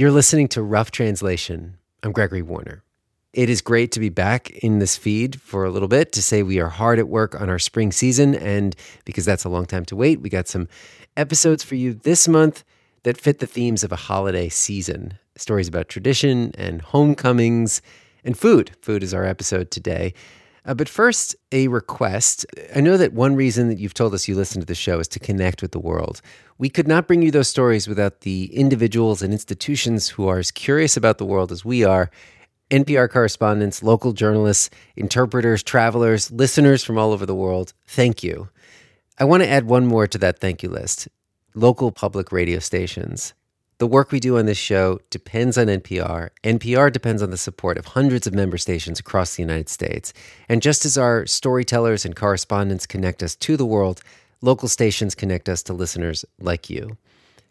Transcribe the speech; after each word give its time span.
You're 0.00 0.10
listening 0.10 0.48
to 0.48 0.62
Rough 0.62 0.90
Translation. 0.90 1.76
I'm 2.02 2.12
Gregory 2.12 2.40
Warner. 2.40 2.82
It 3.34 3.50
is 3.50 3.60
great 3.60 3.92
to 3.92 4.00
be 4.00 4.08
back 4.08 4.48
in 4.48 4.78
this 4.78 4.96
feed 4.96 5.42
for 5.42 5.66
a 5.66 5.70
little 5.70 5.88
bit 5.88 6.10
to 6.12 6.22
say 6.22 6.42
we 6.42 6.58
are 6.58 6.70
hard 6.70 6.98
at 6.98 7.06
work 7.06 7.38
on 7.38 7.50
our 7.50 7.58
spring 7.58 7.92
season. 7.92 8.34
And 8.34 8.74
because 9.04 9.26
that's 9.26 9.44
a 9.44 9.50
long 9.50 9.66
time 9.66 9.84
to 9.84 9.96
wait, 9.96 10.22
we 10.22 10.30
got 10.30 10.48
some 10.48 10.68
episodes 11.18 11.62
for 11.62 11.74
you 11.74 11.92
this 11.92 12.26
month 12.26 12.64
that 13.02 13.20
fit 13.20 13.40
the 13.40 13.46
themes 13.46 13.84
of 13.84 13.92
a 13.92 13.96
holiday 13.96 14.48
season 14.48 15.18
stories 15.36 15.68
about 15.68 15.90
tradition 15.90 16.52
and 16.56 16.80
homecomings 16.80 17.82
and 18.24 18.38
food. 18.38 18.70
Food 18.80 19.02
is 19.02 19.12
our 19.12 19.26
episode 19.26 19.70
today. 19.70 20.14
Uh, 20.64 20.74
but 20.74 20.88
first, 20.88 21.34
a 21.52 21.68
request. 21.68 22.44
I 22.74 22.80
know 22.80 22.96
that 22.96 23.12
one 23.12 23.34
reason 23.34 23.68
that 23.68 23.78
you've 23.78 23.94
told 23.94 24.14
us 24.14 24.28
you 24.28 24.34
listen 24.34 24.60
to 24.60 24.66
the 24.66 24.74
show 24.74 24.98
is 24.98 25.08
to 25.08 25.18
connect 25.18 25.62
with 25.62 25.72
the 25.72 25.78
world. 25.78 26.20
We 26.58 26.68
could 26.68 26.86
not 26.86 27.06
bring 27.06 27.22
you 27.22 27.30
those 27.30 27.48
stories 27.48 27.88
without 27.88 28.20
the 28.20 28.54
individuals 28.54 29.22
and 29.22 29.32
institutions 29.32 30.08
who 30.10 30.28
are 30.28 30.38
as 30.38 30.50
curious 30.50 30.96
about 30.96 31.18
the 31.18 31.24
world 31.24 31.50
as 31.50 31.64
we 31.64 31.84
are. 31.84 32.10
NPR 32.70 33.10
correspondents, 33.10 33.82
local 33.82 34.12
journalists, 34.12 34.70
interpreters, 34.96 35.62
travelers, 35.62 36.30
listeners 36.30 36.84
from 36.84 36.98
all 36.98 37.12
over 37.12 37.26
the 37.26 37.34
world, 37.34 37.72
thank 37.86 38.22
you. 38.22 38.48
I 39.18 39.24
want 39.24 39.42
to 39.42 39.48
add 39.48 39.64
one 39.64 39.86
more 39.86 40.06
to 40.06 40.18
that 40.18 40.38
thank 40.38 40.62
you 40.62 40.68
list 40.68 41.08
local 41.54 41.90
public 41.90 42.30
radio 42.30 42.60
stations. 42.60 43.34
The 43.80 43.86
work 43.86 44.12
we 44.12 44.20
do 44.20 44.36
on 44.36 44.44
this 44.44 44.58
show 44.58 45.00
depends 45.08 45.56
on 45.56 45.68
NPR. 45.68 46.28
NPR 46.44 46.92
depends 46.92 47.22
on 47.22 47.30
the 47.30 47.38
support 47.38 47.78
of 47.78 47.86
hundreds 47.86 48.26
of 48.26 48.34
member 48.34 48.58
stations 48.58 49.00
across 49.00 49.34
the 49.34 49.42
United 49.42 49.70
States. 49.70 50.12
And 50.50 50.60
just 50.60 50.84
as 50.84 50.98
our 50.98 51.24
storytellers 51.24 52.04
and 52.04 52.14
correspondents 52.14 52.84
connect 52.84 53.22
us 53.22 53.34
to 53.36 53.56
the 53.56 53.64
world, 53.64 54.02
local 54.42 54.68
stations 54.68 55.14
connect 55.14 55.48
us 55.48 55.62
to 55.62 55.72
listeners 55.72 56.26
like 56.38 56.68
you. 56.68 56.98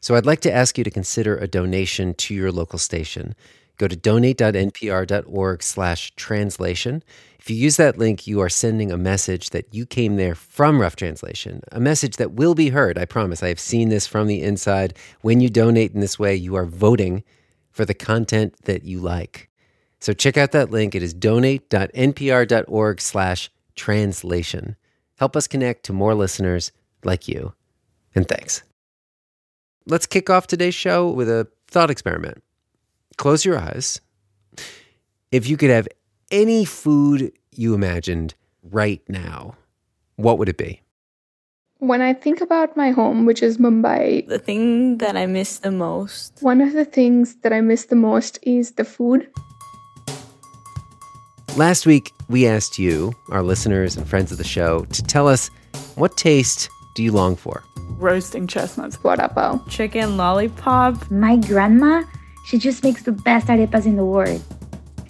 So 0.02 0.14
I'd 0.14 0.28
like 0.28 0.42
to 0.42 0.54
ask 0.54 0.78
you 0.78 0.84
to 0.84 0.92
consider 0.92 1.36
a 1.36 1.48
donation 1.48 2.14
to 2.14 2.36
your 2.36 2.52
local 2.52 2.78
station. 2.78 3.34
Go 3.80 3.88
to 3.88 3.96
donate.npr.org 3.96 5.64
slash 5.64 6.12
translation. 6.18 7.02
If 7.40 7.50
you 7.50 7.56
use 7.56 7.78
that 7.78 7.98
link, 7.98 8.28
you 8.28 8.42
are 8.42 8.50
sending 8.50 8.92
a 8.92 8.98
message 8.98 9.52
that 9.52 9.74
you 9.74 9.86
came 9.86 10.18
there 10.18 10.36
from 10.36 10.82
Rough 10.82 10.98
Translation, 10.98 11.62
a 11.72 11.80
message 11.80 12.18
that 12.18 12.34
will 12.34 12.54
be 12.54 12.70
heard. 12.70 12.98
I 12.98 13.06
promise. 13.06 13.42
I 13.42 13.48
have 13.48 13.60
seen 13.60 13.88
this 13.88 14.06
from 14.06 14.28
the 14.28 14.44
inside. 14.44 14.98
When 15.22 15.40
you 15.40 15.50
donate 15.50 15.94
in 15.94 16.02
this 16.02 16.20
way, 16.20 16.36
you 16.36 16.56
are 16.56 16.66
voting 16.66 17.24
for 17.72 17.86
the 17.86 17.94
content 17.94 18.54
that 18.64 18.84
you 18.84 19.00
like. 19.00 19.50
So 20.02 20.12
check 20.12 20.36
out 20.36 20.52
that 20.52 20.72
link. 20.72 20.94
It 20.94 21.02
is 21.02 21.14
donate.npr.org 21.14 23.02
slash 23.02 23.50
translation. 23.78 24.76
Help 25.18 25.38
us 25.38 25.48
connect 25.48 25.86
to 25.86 25.94
more 25.94 26.16
listeners 26.16 26.74
like 27.06 27.30
you. 27.30 27.54
And 28.14 28.28
thanks. 28.28 28.64
Let's 29.86 30.06
kick 30.06 30.30
off 30.30 30.48
today's 30.48 30.76
show 30.76 31.10
with 31.10 31.30
a 31.30 31.48
thought 31.70 31.90
experiment 31.90 32.44
close 33.20 33.44
your 33.44 33.60
eyes. 33.60 34.00
If 35.32 35.48
you 35.48 35.58
could 35.58 35.70
have 35.70 35.88
any 36.32 36.64
food 36.64 37.34
you 37.52 37.76
imagined 37.76 38.34
right 38.64 39.02
now, 39.10 39.56
what 40.16 40.40
would 40.40 40.48
it 40.48 40.58
be? 40.58 40.82
When 41.80 42.02
I 42.02 42.14
think 42.14 42.42
about 42.42 42.76
my 42.76 42.92
home, 42.92 43.26
which 43.26 43.44
is 43.44 43.58
Mumbai, 43.58 44.28
the 44.28 44.40
thing 44.40 44.98
that 44.98 45.16
I 45.16 45.26
miss 45.26 45.60
the 45.60 45.72
most. 45.72 46.38
One 46.42 46.62
of 46.62 46.74
the 46.74 46.86
things 46.86 47.36
that 47.44 47.54
I 47.54 47.62
miss 47.62 47.86
the 47.86 47.96
most 47.96 48.40
is 48.42 48.72
the 48.72 48.86
food. 48.86 49.30
Last 51.58 51.86
week, 51.86 52.14
we 52.30 52.48
asked 52.48 52.80
you, 52.80 53.14
our 53.32 53.44
listeners 53.44 53.98
and 53.98 54.08
friends 54.08 54.32
of 54.32 54.38
the 54.38 54.44
show, 54.46 54.86
to 54.86 55.04
tell 55.04 55.28
us 55.28 55.50
what 55.96 56.16
taste 56.16 56.70
do 56.96 57.04
you 57.04 57.12
long 57.12 57.36
for? 57.36 57.64
Roasting 57.98 58.48
chestnuts. 58.48 58.96
Vada 58.96 59.28
pav. 59.28 59.68
Chicken 59.70 60.16
lollipop. 60.16 61.12
My 61.12 61.36
grandma 61.36 62.04
she 62.50 62.58
just 62.58 62.84
makes 62.84 63.04
the 63.04 63.12
best 63.12 63.46
arepas 63.46 63.86
in 63.86 63.96
the 63.96 64.04
world. 64.04 64.42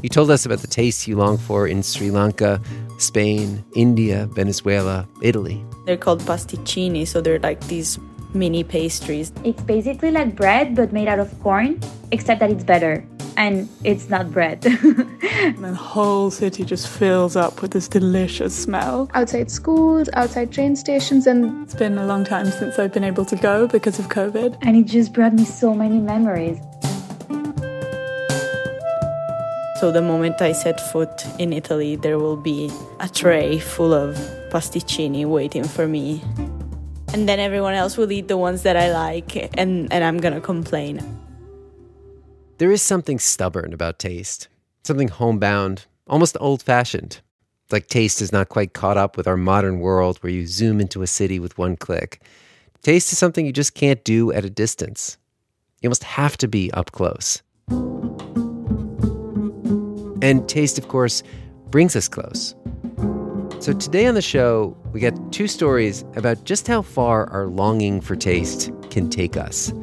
You 0.04 0.09
told 0.09 0.30
us 0.30 0.45
about 0.45 0.59
the 0.59 0.68
tastes 0.68 1.08
you 1.08 1.16
long 1.16 1.38
for 1.38 1.68
in 1.68 1.84
Sri 1.84 2.12
Lanka, 2.12 2.62
Spain, 2.98 3.64
India, 3.76 4.28
Venezuela, 4.28 5.08
Italy. 5.22 5.63
They're 5.86 5.96
called 5.96 6.19
pasticcini, 6.24 7.08
so 7.08 7.22
they're 7.22 7.40
like 7.40 7.66
these 7.68 7.97
mini 8.34 8.66
pastries. 8.66 9.31
It's 9.46 9.62
basically 9.63 10.12
like 10.12 10.36
bread, 10.36 10.75
but 10.75 10.91
made 10.91 11.08
out 11.08 11.19
of 11.19 11.31
corn, 11.40 11.80
except 12.12 12.41
that 12.41 12.52
it's 12.52 12.63
better. 12.63 13.06
And 13.38 13.69
it's 13.86 14.09
not 14.09 14.31
bread. 14.31 14.66
and 14.66 15.63
the 15.63 15.74
whole 15.74 16.30
city 16.31 16.66
just 16.66 16.90
fills 16.90 17.38
up 17.38 17.62
with 17.62 17.72
this 17.72 17.88
delicious 17.88 18.53
smell. 18.53 19.09
Outside 19.13 19.50
schools, 19.50 20.09
outside 20.12 20.52
train 20.52 20.75
stations, 20.75 21.25
and 21.25 21.63
it's 21.63 21.75
been 21.75 21.97
a 21.97 22.06
long 22.06 22.25
time 22.25 22.52
since 22.52 22.78
I've 22.78 22.92
been 22.92 23.06
able 23.06 23.24
to 23.24 23.38
go 23.38 23.66
because 23.66 23.97
of 23.97 24.09
COVID. 24.09 24.58
And 24.62 24.75
it 24.75 24.88
just 24.88 25.13
brought 25.13 25.34
me 25.34 25.46
so 25.46 25.74
many 25.74 26.00
memories. 26.00 26.59
So 29.79 29.94
the 29.94 30.01
moment 30.01 30.41
I 30.41 30.51
set 30.51 30.81
foot 30.91 31.25
in 31.40 31.53
Italy, 31.53 31.95
there 31.95 32.19
will 32.19 32.35
be 32.35 32.69
a 33.00 33.07
tray 33.07 33.59
full 33.59 33.94
of 33.94 34.17
pasticcini 34.51 35.25
waiting 35.25 35.63
for 35.63 35.88
me. 35.88 36.22
And 37.13 37.29
then 37.29 37.40
everyone 37.40 37.75
else 37.75 37.95
will 37.95 38.12
eat 38.12 38.28
the 38.28 38.35
ones 38.35 38.63
that 38.63 38.75
I 38.75 38.91
like, 38.91 39.57
and, 39.57 39.88
and 39.94 40.03
I'm 40.03 40.18
gonna 40.18 40.41
complain. 40.41 41.00
There 42.57 42.73
is 42.73 42.81
something 42.81 43.19
stubborn 43.19 43.72
about 43.72 44.00
taste, 44.00 44.50
something 44.84 45.07
homebound, 45.07 45.85
almost 46.07 46.35
old 46.41 46.62
fashioned. 46.62 47.22
Like 47.72 47.88
taste 47.88 48.22
is 48.22 48.34
not 48.34 48.50
quite 48.50 48.73
caught 48.73 48.97
up 48.97 49.16
with 49.16 49.29
our 49.29 49.38
modern 49.38 49.79
world 49.79 50.18
where 50.18 50.34
you 50.34 50.45
zoom 50.45 50.81
into 50.81 51.03
a 51.03 51.07
city 51.07 51.39
with 51.39 51.57
one 51.57 51.78
click. 51.78 52.22
Taste 52.81 53.13
is 53.13 53.18
something 53.18 53.45
you 53.45 53.53
just 53.53 53.75
can't 53.75 54.03
do 54.03 54.34
at 54.34 54.44
a 54.44 54.50
distance. 54.50 55.18
You 55.81 55.88
must 55.88 56.03
have 56.03 56.35
to 56.39 56.50
be 56.50 56.69
up 56.73 56.91
close. 56.91 57.41
And 60.22 60.47
taste, 60.50 60.78
of 60.78 60.88
course, 60.88 61.24
brings 61.69 61.96
us 61.96 62.07
close. 62.07 62.56
So 63.59 63.74
today 63.74 64.06
on 64.06 64.16
the 64.16 64.22
show, 64.22 64.78
we 64.94 65.00
got 65.00 65.34
two 65.34 65.47
stories 65.47 66.03
about 66.16 66.44
just 66.46 66.68
how 66.68 66.81
far 66.81 67.30
our 67.30 67.47
longing 67.47 68.02
for 68.02 68.16
taste 68.16 68.72
can 68.90 69.09
take 69.09 69.35
us. 69.35 69.74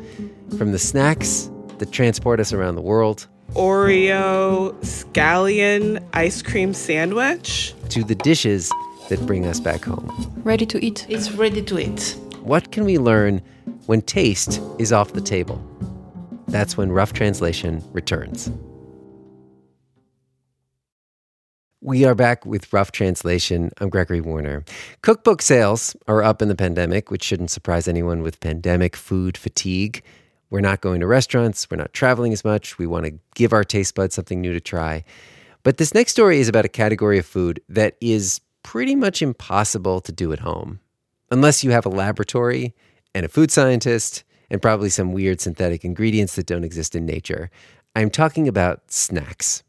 From 0.57 0.73
the 0.73 0.79
snacks 0.79 1.51
that 1.79 1.93
transport 1.93 2.41
us 2.41 2.53
around 2.53 2.77
the 2.77 2.83
world, 2.83 3.27
Oreo 3.53 4.73
scallion 4.81 6.03
ice 6.13 6.43
cream 6.43 6.75
sandwich, 6.75 7.75
to 7.91 8.03
the 8.03 8.15
dishes 8.15 8.73
that 9.09 9.25
bring 9.27 9.47
us 9.47 9.61
back 9.61 9.85
home. 9.85 10.11
Ready 10.45 10.67
to 10.67 10.85
eat. 10.85 11.07
It's 11.09 11.33
ready 11.33 11.63
to 11.63 11.79
eat. 11.79 12.19
What 12.41 12.73
can 12.73 12.85
we 12.85 12.99
learn 12.99 13.43
when 13.87 14.03
taste 14.03 14.61
is 14.79 14.93
off 14.93 15.13
the 15.13 15.21
table? 15.21 15.63
That's 16.49 16.77
when 16.77 16.93
Rough 16.93 17.13
Translation 17.13 17.83
returns. 17.93 18.51
We 21.87 22.05
are 22.05 22.17
back 22.17 22.45
with 22.45 22.73
Rough 22.73 22.91
Translation. 22.91 23.71
I'm 23.79 23.91
Gregory 23.91 24.21
Warner. 24.21 24.65
Cookbook 25.03 25.41
sales 25.41 25.95
are 26.09 26.21
up 26.21 26.43
in 26.43 26.49
the 26.49 26.57
pandemic, 26.57 27.13
which 27.13 27.23
shouldn't 27.23 27.53
surprise 27.53 27.87
anyone 27.87 28.23
with 28.23 28.41
pandemic 28.41 28.97
food 28.97 29.37
fatigue. 29.39 30.03
We're 30.51 30.63
not 30.63 30.81
going 30.81 30.99
to 30.99 31.07
restaurants, 31.07 31.71
we're 31.71 31.77
not 31.77 31.93
traveling 31.93 32.33
as 32.33 32.45
much. 32.45 32.77
We 32.77 32.89
want 32.89 33.07
to 33.07 33.17
give 33.37 33.53
our 33.53 33.63
taste 33.63 33.95
buds 33.95 34.17
something 34.17 34.41
new 34.41 34.53
to 34.53 34.59
try. 34.59 35.05
But 35.63 35.77
this 35.77 35.95
next 35.95 36.11
story 36.11 36.41
is 36.41 36.49
about 36.49 36.65
a 36.65 36.69
category 36.69 37.21
of 37.21 37.25
food 37.25 37.63
that 37.69 37.97
is 38.01 38.41
pretty 38.65 38.97
much 38.97 39.23
impossible 39.23 40.01
to 40.01 40.11
do 40.11 40.33
at 40.33 40.41
home, 40.41 40.81
unless 41.31 41.63
you 41.63 41.71
have 41.71 41.87
a 41.87 41.89
laboratory 41.89 42.75
and 43.15 43.25
a 43.25 43.29
food 43.29 43.53
scientist 43.53 44.25
and 44.51 44.61
probably 44.61 44.89
some 44.89 45.13
weird 45.13 45.41
synthetic 45.41 45.85
ingredients 45.85 46.35
that 46.35 46.47
don't 46.47 46.65
exist 46.65 46.97
in 46.97 47.07
nature. 47.07 47.49
I'm 47.95 48.11
talking 48.11 48.49
about 48.49 48.91
snacks. 48.91 49.63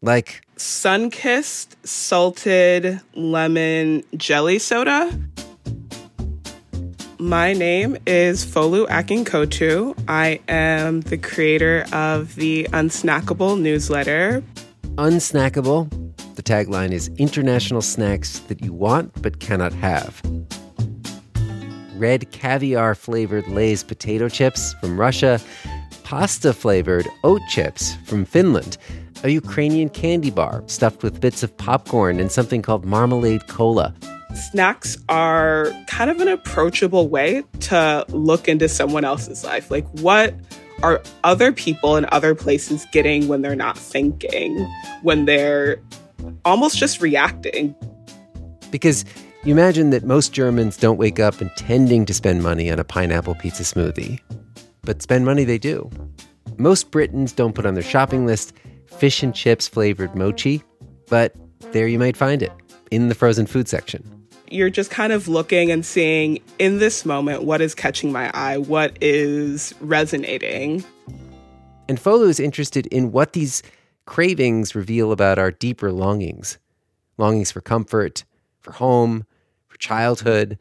Like 0.00 0.42
sun 0.56 1.10
kissed 1.10 1.76
salted 1.84 3.00
lemon 3.14 4.04
jelly 4.16 4.60
soda. 4.60 5.10
My 7.18 7.52
name 7.52 7.96
is 8.06 8.46
Folu 8.46 8.86
Akinkotu. 8.86 9.98
I 10.06 10.38
am 10.46 11.00
the 11.00 11.18
creator 11.18 11.84
of 11.92 12.36
the 12.36 12.68
Unsnackable 12.72 13.60
newsletter. 13.60 14.44
Unsnackable. 14.98 15.90
The 16.36 16.44
tagline 16.44 16.92
is 16.92 17.10
international 17.18 17.82
snacks 17.82 18.38
that 18.46 18.62
you 18.62 18.72
want 18.72 19.20
but 19.20 19.40
cannot 19.40 19.72
have. 19.72 20.22
Red 21.96 22.30
caviar 22.30 22.94
flavored 22.94 23.48
Lay's 23.48 23.82
potato 23.82 24.28
chips 24.28 24.74
from 24.74 25.00
Russia, 25.00 25.40
pasta 26.04 26.52
flavored 26.52 27.08
oat 27.24 27.42
chips 27.48 27.96
from 28.04 28.24
Finland 28.24 28.78
a 29.22 29.30
Ukrainian 29.30 29.88
candy 29.88 30.30
bar 30.30 30.62
stuffed 30.66 31.02
with 31.02 31.20
bits 31.20 31.42
of 31.42 31.56
popcorn 31.56 32.20
and 32.20 32.30
something 32.30 32.62
called 32.62 32.84
marmalade 32.84 33.46
cola. 33.48 33.94
Snacks 34.50 34.98
are 35.08 35.72
kind 35.86 36.10
of 36.10 36.20
an 36.20 36.28
approachable 36.28 37.08
way 37.08 37.42
to 37.60 38.04
look 38.10 38.48
into 38.48 38.68
someone 38.68 39.04
else's 39.04 39.42
life. 39.44 39.70
Like, 39.70 39.86
what 40.00 40.34
are 40.82 41.02
other 41.24 41.52
people 41.52 41.96
in 41.96 42.06
other 42.12 42.34
places 42.34 42.86
getting 42.92 43.26
when 43.26 43.42
they're 43.42 43.56
not 43.56 43.76
thinking, 43.76 44.64
when 45.02 45.24
they're 45.24 45.78
almost 46.44 46.76
just 46.76 47.00
reacting? 47.00 47.74
Because 48.70 49.04
you 49.44 49.52
imagine 49.52 49.90
that 49.90 50.04
most 50.04 50.32
Germans 50.32 50.76
don't 50.76 50.98
wake 50.98 51.18
up 51.18 51.40
intending 51.40 52.04
to 52.06 52.14
spend 52.14 52.42
money 52.42 52.70
on 52.70 52.78
a 52.78 52.84
pineapple 52.84 53.34
pizza 53.34 53.62
smoothie, 53.62 54.20
but 54.82 55.02
spend 55.02 55.24
money 55.24 55.44
they 55.44 55.58
do. 55.58 55.90
Most 56.58 56.90
Britons 56.90 57.32
don't 57.32 57.54
put 57.54 57.66
on 57.66 57.74
their 57.74 57.82
shopping 57.82 58.26
list 58.26 58.52
fish 58.98 59.22
and 59.22 59.34
chips 59.34 59.68
flavored 59.68 60.14
mochi, 60.14 60.62
but 61.08 61.34
there 61.72 61.86
you 61.86 61.98
might 61.98 62.16
find 62.16 62.42
it 62.42 62.52
in 62.90 63.08
the 63.08 63.14
frozen 63.14 63.46
food 63.46 63.68
section. 63.68 64.02
You're 64.50 64.70
just 64.70 64.90
kind 64.90 65.12
of 65.12 65.28
looking 65.28 65.70
and 65.70 65.84
seeing 65.84 66.40
in 66.58 66.78
this 66.78 67.04
moment 67.04 67.44
what 67.44 67.60
is 67.60 67.74
catching 67.74 68.10
my 68.10 68.30
eye, 68.34 68.58
what 68.58 68.96
is 69.00 69.74
resonating. 69.80 70.84
And 71.88 71.98
Folu 71.98 72.28
is 72.28 72.40
interested 72.40 72.86
in 72.86 73.12
what 73.12 73.34
these 73.34 73.62
cravings 74.06 74.74
reveal 74.74 75.12
about 75.12 75.38
our 75.38 75.50
deeper 75.50 75.92
longings 75.92 76.58
longings 77.18 77.50
for 77.50 77.60
comfort, 77.60 78.24
for 78.60 78.72
home, 78.72 79.26
for 79.66 79.76
childhood, 79.78 80.56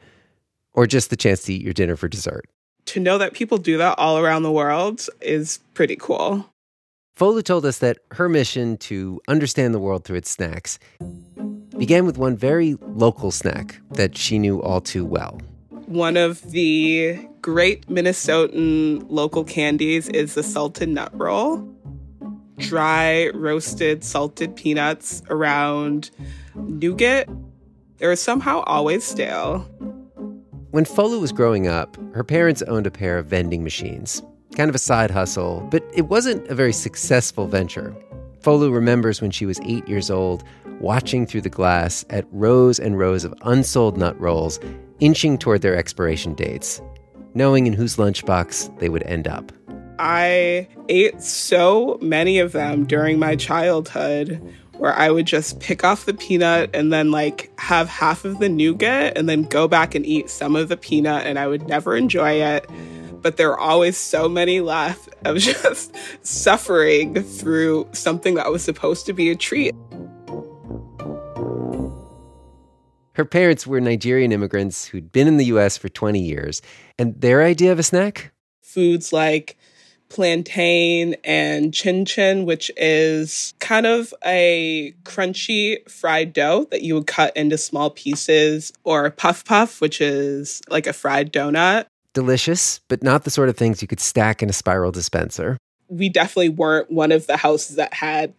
or 0.74 0.88
just 0.88 1.12
the 1.12 1.16
chance 1.16 1.44
to 1.44 1.54
eat 1.54 1.62
your 1.62 1.74
dinner 1.74 1.96
for 1.96 2.08
dessert. 2.08 2.50
To 2.86 3.00
know 3.00 3.20
that 3.20 3.34
people 3.34 3.60
do 3.60 3.78
that 3.78 4.00
all 4.00 4.18
around 4.18 4.42
the 4.42 4.52
world 4.52 5.08
is 5.22 5.60
pretty 5.76 5.96
cool. 5.96 6.50
Folu 7.18 7.44
told 7.44 7.66
us 7.66 7.80
that 7.80 7.98
her 8.12 8.30
mission 8.30 8.78
to 8.78 9.20
understand 9.28 9.74
the 9.74 9.80
world 9.80 10.04
through 10.04 10.18
its 10.18 10.30
snacks 10.30 10.78
began 11.76 12.06
with 12.06 12.20
one 12.20 12.38
very 12.38 12.76
local 12.82 13.32
snack 13.32 13.82
that 13.90 14.16
she 14.16 14.38
knew 14.38 14.62
all 14.62 14.82
too 14.82 15.04
well. 15.04 15.42
One 15.88 16.16
of 16.16 16.52
the 16.52 17.28
great 17.42 17.88
Minnesotan 17.88 19.04
local 19.10 19.44
candies 19.44 20.08
is 20.10 20.36
the 20.36 20.44
salted 20.44 20.90
nut 20.90 21.10
roll. 21.14 21.68
Dry, 22.60 23.30
roasted, 23.30 24.04
salted 24.04 24.56
peanuts 24.56 25.24
around 25.32 26.12
nougat. 26.54 27.28
They 27.98 28.06
were 28.06 28.16
somehow 28.16 28.60
always 28.68 29.04
stale. 29.04 29.60
When 30.70 30.86
Folu 30.86 31.20
was 31.20 31.32
growing 31.32 31.68
up, 31.68 31.98
her 32.14 32.24
parents 32.24 32.62
owned 32.64 32.86
a 32.86 32.92
pair 32.92 33.18
of 33.18 33.26
vending 33.26 33.64
machines. 33.64 34.22
Kind 34.58 34.70
of 34.70 34.76
a 34.76 34.80
side 34.80 35.12
hustle, 35.12 35.68
but 35.70 35.84
it 35.94 36.08
wasn't 36.08 36.48
a 36.48 36.56
very 36.56 36.74
successful 36.74 37.46
venture. 37.46 37.96
Folu 38.42 38.74
remembers 38.74 39.22
when 39.22 39.30
she 39.30 39.46
was 39.46 39.60
eight 39.64 39.88
years 39.88 40.10
old, 40.10 40.44
watching 40.80 41.28
through 41.28 41.42
the 41.42 41.50
glass 41.50 42.04
at 42.10 42.26
rows 42.32 42.80
and 42.80 42.98
rows 42.98 43.24
of 43.24 43.36
unsold 43.44 44.00
nut 44.00 44.20
rolls 44.20 44.60
inching 45.00 45.38
toward 45.38 45.62
their 45.62 45.76
expiration 45.76 46.34
dates, 46.34 46.82
knowing 47.36 47.68
in 47.68 47.74
whose 47.74 47.98
lunchbox 47.98 48.80
they 48.80 48.90
would 48.90 49.04
end 49.04 49.28
up. 49.28 49.52
I 50.00 50.68
ate 50.90 51.22
so 51.22 52.00
many 52.02 52.40
of 52.40 52.52
them 52.52 52.88
during 52.88 53.20
my 53.20 53.36
childhood 53.36 54.42
where 54.74 54.96
I 54.96 55.12
would 55.12 55.28
just 55.28 55.60
pick 55.60 55.84
off 55.84 56.06
the 56.06 56.16
peanut 56.16 56.72
and 56.74 56.92
then 56.92 57.12
like 57.12 57.52
have 57.60 57.90
half 57.90 58.26
of 58.26 58.40
the 58.40 58.50
nougat 58.50 59.16
and 59.20 59.30
then 59.30 59.44
go 59.44 59.68
back 59.68 59.94
and 59.94 60.04
eat 60.04 60.32
some 60.32 60.56
of 60.56 60.70
the 60.70 60.78
peanut 60.78 61.28
and 61.28 61.38
I 61.38 61.46
would 61.46 61.68
never 61.68 61.96
enjoy 61.96 62.42
it. 62.42 62.68
But 63.22 63.38
there 63.38 63.52
are 63.52 63.60
always 63.60 63.98
so 63.98 64.30
many 64.30 64.62
left 64.62 65.10
of 65.26 65.38
just 65.40 65.96
suffering 66.26 67.24
through 67.24 67.90
something 67.94 68.36
that 68.36 68.52
was 68.52 68.64
supposed 68.64 69.06
to 69.08 69.14
be 69.14 69.30
a 69.30 69.36
treat. 69.36 69.76
Her 73.18 73.26
parents 73.26 73.66
were 73.66 73.82
Nigerian 73.82 74.32
immigrants 74.32 74.86
who'd 74.86 75.12
been 75.12 75.28
in 75.28 75.38
the 75.38 75.46
US 75.46 75.76
for 75.76 75.90
20 75.90 76.20
years, 76.20 76.62
and 77.00 77.20
their 77.20 77.44
idea 77.44 77.72
of 77.72 77.80
a 77.80 77.84
snack? 77.84 78.32
Foods 78.62 79.12
like 79.12 79.58
plantain 80.10 81.16
and 81.24 81.74
chin 81.74 82.06
chin, 82.06 82.46
which 82.46 82.72
is 82.78 83.54
kind 83.60 83.86
of 83.86 84.14
a 84.24 84.94
crunchy 85.04 85.90
fried 85.90 86.34
dough 86.34 86.68
that 86.72 86.84
you 86.84 86.94
would 86.94 87.08
cut 87.08 87.36
into 87.36 87.58
small 87.58 87.90
pieces, 87.90 88.72
or 88.84 89.10
puff 89.10 89.44
puff, 89.46 89.82
which 89.82 90.00
is 90.00 90.62
like 90.70 90.88
a 90.88 90.94
fried 90.94 91.34
donut. 91.34 91.86
Delicious, 92.18 92.80
but 92.88 93.04
not 93.04 93.26
the 93.26 93.30
sort 93.30 93.48
of 93.48 93.56
things 93.56 93.80
you 93.80 93.88
could 93.88 94.00
stack 94.00 94.42
in 94.42 94.50
a 94.50 94.54
spiral 94.54 94.92
dispenser. 94.92 95.56
We 95.88 96.10
definitely 96.10 96.50
weren't 96.50 96.90
one 96.90 97.12
of 97.12 97.28
the 97.28 97.38
houses 97.38 97.76
that 97.76 97.94
had 97.94 98.34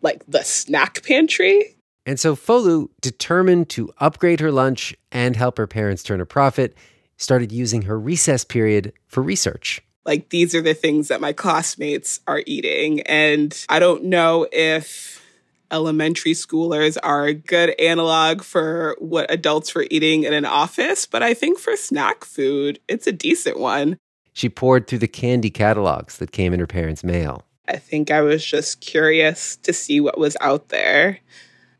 like 0.00 0.24
the 0.28 0.44
snack 0.44 1.04
pantry. 1.04 1.74
And 2.06 2.20
so 2.20 2.36
Folu, 2.36 2.88
determined 3.00 3.68
to 3.70 3.92
upgrade 3.98 4.38
her 4.38 4.52
lunch 4.52 4.94
and 5.10 5.34
help 5.34 5.58
her 5.58 5.66
parents 5.66 6.04
turn 6.04 6.20
a 6.20 6.24
profit, 6.24 6.76
started 7.16 7.50
using 7.50 7.82
her 7.82 7.98
recess 7.98 8.44
period 8.44 8.92
for 9.08 9.24
research 9.24 9.82
like 10.04 10.28
these 10.28 10.54
are 10.54 10.62
the 10.62 10.72
things 10.72 11.08
that 11.08 11.20
my 11.20 11.32
classmates 11.32 12.20
are 12.28 12.44
eating. 12.46 13.00
And 13.00 13.52
I 13.68 13.80
don't 13.80 14.04
know 14.04 14.46
if 14.52 15.25
elementary 15.70 16.32
schoolers 16.32 16.96
are 17.02 17.26
a 17.26 17.34
good 17.34 17.78
analog 17.80 18.42
for 18.42 18.96
what 18.98 19.30
adults 19.30 19.74
were 19.74 19.86
eating 19.90 20.24
in 20.24 20.32
an 20.32 20.44
office, 20.44 21.06
but 21.06 21.22
I 21.22 21.34
think 21.34 21.58
for 21.58 21.76
snack 21.76 22.24
food, 22.24 22.78
it's 22.88 23.06
a 23.06 23.12
decent 23.12 23.58
one. 23.58 23.98
She 24.32 24.48
poured 24.48 24.86
through 24.86 24.98
the 24.98 25.08
candy 25.08 25.50
catalogs 25.50 26.18
that 26.18 26.32
came 26.32 26.52
in 26.52 26.60
her 26.60 26.66
parents' 26.66 27.02
mail. 27.02 27.44
I 27.68 27.76
think 27.76 28.10
I 28.10 28.20
was 28.20 28.44
just 28.44 28.80
curious 28.80 29.56
to 29.58 29.72
see 29.72 30.00
what 30.00 30.18
was 30.18 30.36
out 30.40 30.68
there, 30.68 31.18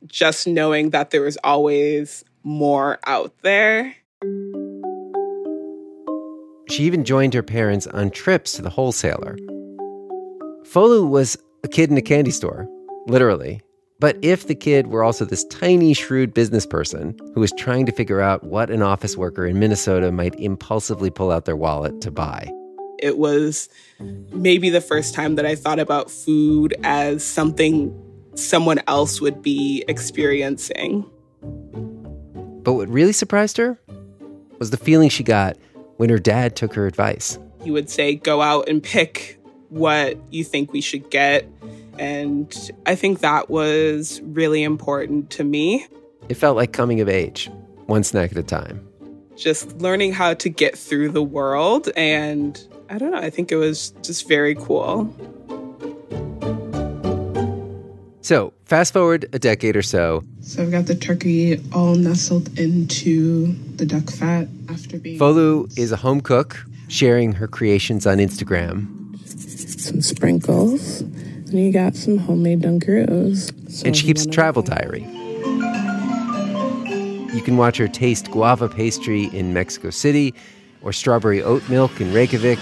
just 0.07 0.47
knowing 0.47 0.91
that 0.91 1.11
there 1.11 1.23
was 1.23 1.39
always 1.45 2.25
more 2.43 2.99
out 3.07 3.35
there. 3.43 3.95
She 6.69 6.83
even 6.85 7.05
joined 7.05 7.35
her 7.35 7.43
parents 7.43 7.87
on 7.87 8.11
trips 8.11 8.55
to 8.55 8.63
the 8.63 8.71
wholesaler. 8.71 9.37
Folu 10.65 11.09
was 11.09 11.37
a 11.63 11.69
kid 11.69 11.91
in 11.91 11.97
a 11.97 12.03
candy 12.03 12.33
store, 12.33 12.67
literally. 13.07 13.61
But 13.99 14.19
if 14.21 14.47
the 14.47 14.55
kid 14.55 14.89
were 14.89 15.03
also 15.03 15.25
this 15.25 15.45
tiny, 15.45 15.95
shrewd 15.95 16.35
business 16.35 16.67
person 16.67 17.19
who 17.35 17.41
was 17.41 17.53
trying 17.53 17.87
to 17.87 17.93
figure 17.93 18.21
out 18.21 18.45
what 18.45 18.71
an 18.71 18.83
office 18.83 19.17
worker 19.17 19.47
in 19.47 19.59
Minnesota 19.59 20.13
might 20.13 20.39
impulsively 20.39 21.09
pull 21.09 21.31
out 21.31 21.47
their 21.47 21.57
wallet 21.57 22.03
to 22.03 22.11
buy, 22.11 22.51
it 22.99 23.17
was 23.17 23.69
maybe 24.33 24.69
the 24.69 24.81
first 24.81 25.15
time 25.15 25.37
that 25.37 25.47
I 25.47 25.55
thought 25.55 25.79
about 25.79 26.11
food 26.11 26.75
as 26.85 27.25
something 27.25 27.95
someone 28.35 28.81
else 28.87 29.21
would 29.21 29.41
be 29.41 29.83
experiencing. 29.89 31.09
But 32.63 32.75
what 32.75 32.89
really 32.89 33.13
surprised 33.13 33.57
her 33.57 33.79
was 34.59 34.71
the 34.71 34.77
feeling 34.77 35.09
she 35.09 35.23
got 35.23 35.57
when 35.97 36.11
her 36.11 36.19
dad 36.19 36.57
took 36.57 36.75
her 36.75 36.87
advice. 36.87 37.39
He 37.63 37.71
would 37.71 37.89
say, 37.89 38.17
Go 38.17 38.43
out 38.43 38.69
and 38.69 38.83
pick 38.83 39.39
what 39.71 40.19
you 40.31 40.45
think 40.45 40.73
we 40.73 40.81
should 40.81 41.11
get. 41.11 41.49
And 41.99 42.55
I 42.87 42.95
think 42.95 43.21
that 43.21 43.51
was 43.51 44.21
really 44.25 44.63
important 44.63 45.31
to 45.31 45.45
me. 45.45 45.87
It 46.29 46.35
felt 46.35 46.57
like 46.57 46.73
coming 46.73 47.01
of 47.01 47.09
age, 47.09 47.51
one 47.87 48.05
snack 48.05 48.33
at 48.33 48.39
a 48.39 48.43
time. 48.43 48.87
Just 49.37 49.77
learning 49.79 50.13
how 50.13 50.35
to 50.35 50.49
get 50.49 50.77
through 50.77 51.11
the 51.11 51.23
world. 51.23 51.89
And 51.97 52.61
I 52.89 52.99
don't 52.99 53.11
know, 53.11 53.19
I 53.19 53.31
think 53.31 53.53
it 53.53 53.57
was 53.57 53.91
just 54.03 54.29
very 54.29 54.55
cool. 54.55 55.15
So, 58.23 58.53
fast 58.65 58.93
forward 58.93 59.29
a 59.33 59.39
decade 59.39 59.77
or 59.77 59.83
so. 59.83 60.25
So, 60.41 60.61
I've 60.61 60.73
got 60.73 60.87
the 60.87 60.97
turkey 60.97 61.61
all 61.73 61.95
nestled 61.95 62.59
into 62.59 63.53
the 63.77 63.87
duck 63.87 64.11
fat 64.11 64.49
after 64.69 64.99
being. 64.99 65.17
Folu 65.17 65.73
is 65.79 65.93
a 65.93 65.97
home 65.97 66.21
cook, 66.21 66.67
sharing 66.89 67.35
her 67.35 67.47
creations 67.47 68.05
on 68.05 68.19
Instagram. 68.19 68.89
Some 69.29 70.03
sprinkles. 70.03 71.05
And 71.49 71.59
you 71.59 71.73
got 71.73 71.95
some 71.95 72.19
homemade 72.19 72.63
Dunkaroos. 72.63 73.53
So 73.71 73.87
and 73.87 73.97
she 73.97 74.07
keeps 74.07 74.25
a 74.25 74.31
travel 74.31 74.63
diary. 74.63 75.03
You 77.35 77.43
can 77.43 77.57
watch 77.57 77.77
her 77.77 77.89
taste 77.89 78.31
guava 78.31 78.69
pastry 78.69 79.25
in 79.25 79.53
Mexico 79.53 79.91
City, 79.91 80.35
or 80.83 80.93
strawberry 80.93 81.43
oat 81.43 81.69
milk 81.69 82.01
in 82.01 82.13
Reykjavik, 82.13 82.59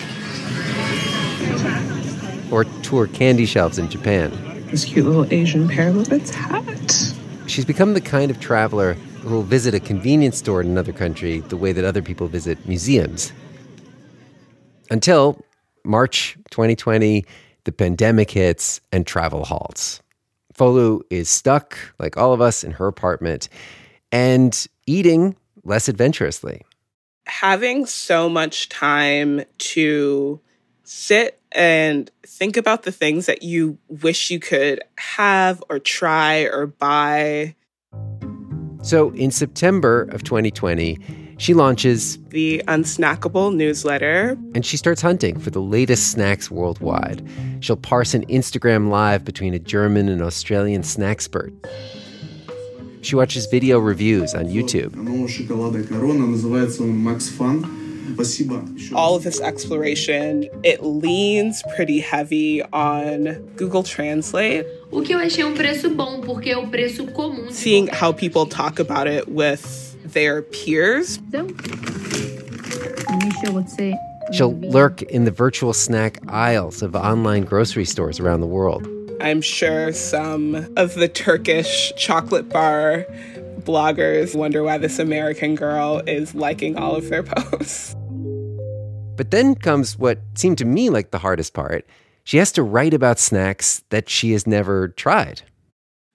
or 2.52 2.64
tour 2.82 3.06
candy 3.06 3.46
shelves 3.46 3.78
in 3.78 3.88
Japan 3.88 4.32
this 4.74 4.84
cute 4.84 5.06
little 5.06 5.32
Asian 5.32 5.68
pear 5.68 5.92
with 5.92 6.10
its 6.10 6.30
hat. 6.30 7.14
She's 7.46 7.64
become 7.64 7.94
the 7.94 8.00
kind 8.00 8.28
of 8.28 8.40
traveler 8.40 8.94
who 9.22 9.30
will 9.30 9.44
visit 9.44 9.72
a 9.72 9.78
convenience 9.78 10.38
store 10.38 10.60
in 10.60 10.66
another 10.66 10.92
country 10.92 11.38
the 11.42 11.56
way 11.56 11.70
that 11.70 11.84
other 11.84 12.02
people 12.02 12.26
visit 12.26 12.58
museums. 12.66 13.32
Until 14.90 15.40
March 15.84 16.36
2020, 16.50 17.24
the 17.64 17.72
pandemic 17.72 18.30
hits 18.30 18.80
and 18.92 19.06
travel 19.06 19.44
halts. 19.44 20.00
Folu 20.54 21.00
is 21.10 21.28
stuck, 21.28 21.76
like 21.98 22.16
all 22.16 22.32
of 22.32 22.40
us, 22.40 22.62
in 22.62 22.72
her 22.72 22.86
apartment 22.86 23.48
and 24.12 24.66
eating 24.86 25.36
less 25.64 25.88
adventurously. 25.88 26.62
Having 27.26 27.86
so 27.86 28.28
much 28.28 28.68
time 28.68 29.42
to 29.58 30.40
sit 30.84 31.40
and 31.50 32.10
think 32.24 32.56
about 32.56 32.82
the 32.82 32.92
things 32.92 33.26
that 33.26 33.42
you 33.42 33.78
wish 33.88 34.30
you 34.30 34.38
could 34.38 34.80
have 34.98 35.62
or 35.68 35.78
try 35.78 36.42
or 36.42 36.66
buy. 36.66 37.54
So 38.82 39.10
in 39.10 39.30
September 39.30 40.02
of 40.12 40.22
2020, 40.22 40.98
she 41.38 41.54
launches 41.54 42.18
the 42.28 42.62
Unsnackable 42.68 43.54
newsletter. 43.54 44.36
And 44.54 44.66
she 44.66 44.76
starts 44.76 45.00
hunting 45.00 45.38
for 45.38 45.50
the 45.50 45.62
latest 45.62 46.10
snacks 46.10 46.50
worldwide. 46.50 47.26
She'll 47.60 47.76
parse 47.76 48.14
an 48.14 48.26
Instagram 48.26 48.90
live 48.90 49.24
between 49.24 49.54
a 49.54 49.58
German 49.58 50.08
and 50.08 50.20
Australian 50.20 50.82
snack 50.82 51.14
snackspert. 51.14 51.52
She 53.02 53.16
watches 53.16 53.46
video 53.46 53.78
reviews 53.78 54.34
on 54.34 54.46
YouTube. 54.46 54.94
all 58.94 59.16
of 59.16 59.22
this 59.22 59.40
exploration, 59.40 60.48
it 60.62 60.82
leans 60.82 61.62
pretty 61.76 62.00
heavy 62.00 62.62
on 62.72 63.34
Google 63.56 63.82
Translate. 63.82 64.66
O 64.90 65.02
que 65.02 65.14
eu 65.14 65.18
achei 65.18 65.44
um 65.44 65.54
preço 65.54 65.90
bom, 65.90 66.20
porque 66.22 66.50
é 66.50 66.56
o 66.56 66.68
preço 66.68 67.06
comum. 67.12 67.50
Seeing 67.50 67.88
how 67.88 68.12
people 68.12 68.46
talk 68.46 68.80
about 68.80 69.06
it 69.06 69.28
with 69.28 69.93
their 70.04 70.42
peers. 70.42 71.18
She'll 74.32 74.54
lurk 74.54 75.02
in 75.02 75.24
the 75.24 75.30
virtual 75.30 75.72
snack 75.72 76.18
aisles 76.28 76.82
of 76.82 76.94
online 76.94 77.44
grocery 77.44 77.84
stores 77.84 78.20
around 78.20 78.40
the 78.40 78.46
world. 78.46 78.88
I'm 79.20 79.40
sure 79.40 79.92
some 79.92 80.54
of 80.76 80.94
the 80.94 81.08
Turkish 81.08 81.92
chocolate 81.96 82.48
bar 82.48 83.06
bloggers 83.60 84.34
wonder 84.34 84.62
why 84.62 84.78
this 84.78 84.98
American 84.98 85.54
girl 85.54 86.02
is 86.06 86.34
liking 86.34 86.76
all 86.76 86.94
of 86.96 87.08
their 87.08 87.22
posts. 87.22 87.96
But 89.16 89.30
then 89.30 89.54
comes 89.54 89.96
what 89.96 90.20
seemed 90.34 90.58
to 90.58 90.64
me 90.64 90.90
like 90.90 91.10
the 91.10 91.18
hardest 91.18 91.54
part. 91.54 91.86
She 92.24 92.38
has 92.38 92.52
to 92.52 92.62
write 92.62 92.94
about 92.94 93.18
snacks 93.18 93.84
that 93.90 94.08
she 94.08 94.32
has 94.32 94.46
never 94.46 94.88
tried. 94.88 95.42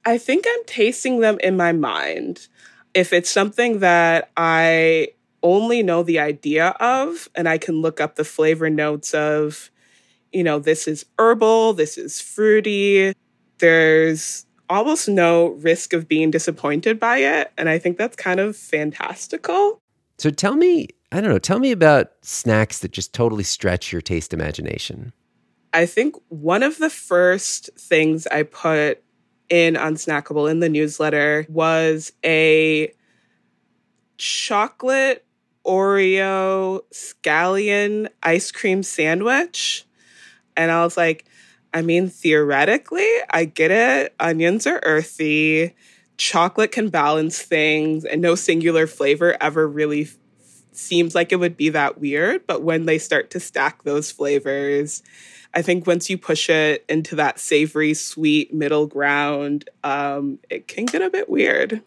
I 0.05 0.17
think 0.17 0.45
I'm 0.47 0.65
tasting 0.65 1.19
them 1.19 1.39
in 1.41 1.55
my 1.55 1.71
mind. 1.71 2.47
If 2.93 3.13
it's 3.13 3.29
something 3.29 3.79
that 3.79 4.31
I 4.35 5.09
only 5.43 5.83
know 5.83 6.03
the 6.03 6.19
idea 6.19 6.69
of, 6.79 7.29
and 7.35 7.47
I 7.47 7.57
can 7.57 7.81
look 7.81 8.01
up 8.01 8.15
the 8.15 8.25
flavor 8.25 8.69
notes 8.69 9.13
of, 9.13 9.71
you 10.31 10.43
know, 10.43 10.59
this 10.59 10.87
is 10.87 11.05
herbal, 11.17 11.73
this 11.73 11.97
is 11.97 12.19
fruity, 12.19 13.13
there's 13.59 14.45
almost 14.69 15.09
no 15.09 15.47
risk 15.47 15.93
of 15.93 16.07
being 16.07 16.31
disappointed 16.31 16.99
by 16.99 17.17
it. 17.17 17.51
And 17.57 17.69
I 17.69 17.79
think 17.79 17.97
that's 17.97 18.15
kind 18.15 18.39
of 18.39 18.55
fantastical. 18.55 19.81
So 20.17 20.29
tell 20.29 20.55
me, 20.55 20.89
I 21.11 21.21
don't 21.21 21.29
know, 21.31 21.39
tell 21.39 21.59
me 21.59 21.71
about 21.71 22.11
snacks 22.21 22.79
that 22.79 22.91
just 22.91 23.13
totally 23.13 23.43
stretch 23.43 23.91
your 23.91 24.01
taste 24.01 24.33
imagination. 24.33 25.13
I 25.73 25.85
think 25.85 26.15
one 26.29 26.63
of 26.63 26.77
the 26.77 26.89
first 26.89 27.69
things 27.77 28.27
I 28.27 28.43
put 28.43 29.03
in 29.49 29.75
Unsnackable 29.75 30.49
in 30.49 30.59
the 30.59 30.69
newsletter 30.69 31.45
was 31.49 32.11
a 32.23 32.93
chocolate 34.17 35.25
Oreo 35.65 36.81
scallion 36.93 38.09
ice 38.23 38.51
cream 38.51 38.83
sandwich. 38.83 39.85
And 40.57 40.71
I 40.71 40.83
was 40.83 40.97
like, 40.97 41.25
I 41.73 41.81
mean, 41.81 42.09
theoretically, 42.09 43.07
I 43.29 43.45
get 43.45 43.71
it. 43.71 44.15
Onions 44.19 44.65
are 44.65 44.79
earthy. 44.83 45.75
Chocolate 46.17 46.71
can 46.71 46.89
balance 46.89 47.39
things, 47.41 48.03
and 48.03 48.21
no 48.21 48.35
singular 48.35 48.87
flavor 48.87 49.37
ever 49.39 49.67
really 49.67 50.01
f- 50.01 50.17
seems 50.71 51.15
like 51.15 51.31
it 51.31 51.37
would 51.37 51.55
be 51.55 51.69
that 51.69 51.99
weird. 51.99 52.45
But 52.47 52.63
when 52.63 52.85
they 52.85 52.97
start 52.97 53.29
to 53.31 53.39
stack 53.39 53.83
those 53.83 54.11
flavors, 54.11 55.03
I 55.53 55.61
think 55.61 55.87
once 55.87 56.09
you 56.09 56.17
push 56.17 56.49
it 56.49 56.85
into 56.87 57.15
that 57.15 57.39
savory, 57.39 57.93
sweet 57.93 58.53
middle 58.53 58.87
ground, 58.87 59.69
um, 59.83 60.39
it 60.49 60.67
can 60.67 60.85
get 60.85 61.01
a 61.01 61.09
bit 61.09 61.29
weird. 61.29 61.81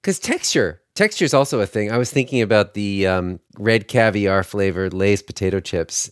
Because 0.00 0.18
texture, 0.18 0.80
texture 0.94 1.24
is 1.24 1.34
also 1.34 1.60
a 1.60 1.66
thing. 1.66 1.90
I 1.90 1.98
was 1.98 2.12
thinking 2.12 2.40
about 2.42 2.74
the 2.74 3.06
um, 3.06 3.40
red 3.58 3.88
caviar 3.88 4.44
flavored 4.44 4.94
Lay's 4.94 5.22
potato 5.22 5.58
chips, 5.58 6.10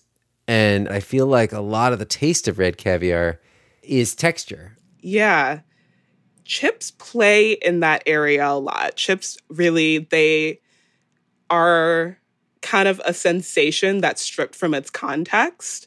and 0.49 0.88
I 0.88 1.00
feel 1.00 1.26
like 1.26 1.52
a 1.52 1.61
lot 1.61 1.93
of 1.93 2.00
the 2.00 2.04
taste 2.04 2.49
of 2.49 2.59
red 2.59 2.76
caviar 2.76 3.40
is 3.83 4.14
texture. 4.14 4.76
Yeah. 5.00 5.61
Chips 6.45 6.90
play 6.90 7.52
in 7.52 7.81
that 7.81 8.02
area 8.07 8.47
a 8.47 8.59
lot. 8.59 8.97
Chips 8.97 9.38
really, 9.49 9.99
they 9.99 10.61
are 11.49 12.19
kind 12.61 12.88
of 12.88 13.00
a 13.04 13.14
sensation 13.14 14.00
that's 14.00 14.23
stripped 14.23 14.54
from 14.54 14.75
its 14.75 14.90
context. 14.90 15.87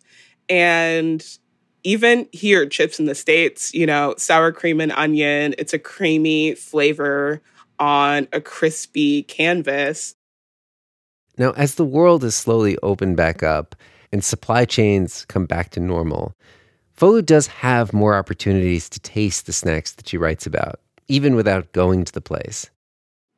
And 0.50 1.25
even 1.84 2.27
here, 2.32 2.66
chips 2.66 3.00
in 3.00 3.06
the 3.06 3.16
States, 3.16 3.74
you 3.74 3.86
know, 3.86 4.16
sour 4.18 4.51
cream 4.51 4.82
and 4.82 4.92
onion, 4.92 5.56
it's 5.58 5.74
a 5.74 5.80
creamy 5.80 6.56
flavor 6.56 7.42
on 7.80 8.27
a 8.34 8.42
crispy 8.42 9.24
canvas. 9.24 10.16
Now, 11.38 11.51
as 11.51 11.75
the 11.75 11.86
world 11.86 12.24
is 12.24 12.36
slowly 12.36 12.77
opened 12.82 13.16
back 13.16 13.44
up 13.44 13.75
and 14.12 14.24
supply 14.24 14.66
chains 14.66 15.25
come 15.25 15.46
back 15.46 15.70
to 15.72 15.80
normal, 15.80 16.34
Folu 16.98 17.24
does 17.24 17.48
have 17.48 17.94
more 17.94 18.16
opportunities 18.16 18.89
to 18.89 19.00
taste 19.00 19.46
the 19.46 19.54
snacks 19.54 19.92
that 19.94 20.10
she 20.10 20.18
writes 20.18 20.48
about, 20.48 20.80
even 21.08 21.36
without 21.36 21.72
going 21.72 22.04
to 22.06 22.12
the 22.12 22.22
place. 22.22 22.72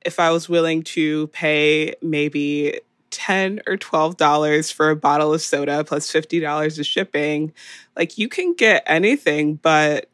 If 0.05 0.17
I 0.17 0.31
was 0.31 0.47
willing 0.47 0.83
to 0.83 1.27
pay 1.27 1.93
maybe 2.01 2.79
10 3.11 3.61
or 3.67 3.77
12 3.77 4.17
dollars 4.17 4.71
for 4.71 4.89
a 4.89 4.95
bottle 4.95 5.33
of 5.33 5.41
soda 5.41 5.83
plus 5.83 6.11
50 6.11 6.39
dollars 6.39 6.79
of 6.79 6.85
shipping. 6.85 7.53
Like 7.95 8.17
you 8.17 8.29
can 8.29 8.53
get 8.53 8.83
anything 8.85 9.55
but 9.55 10.09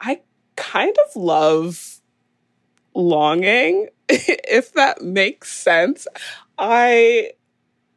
i 0.00 0.20
kind 0.56 0.96
of 1.06 1.16
love 1.16 2.00
longing 2.94 3.88
if 4.08 4.72
that 4.74 5.02
makes 5.02 5.52
sense. 5.52 6.06
I 6.58 7.32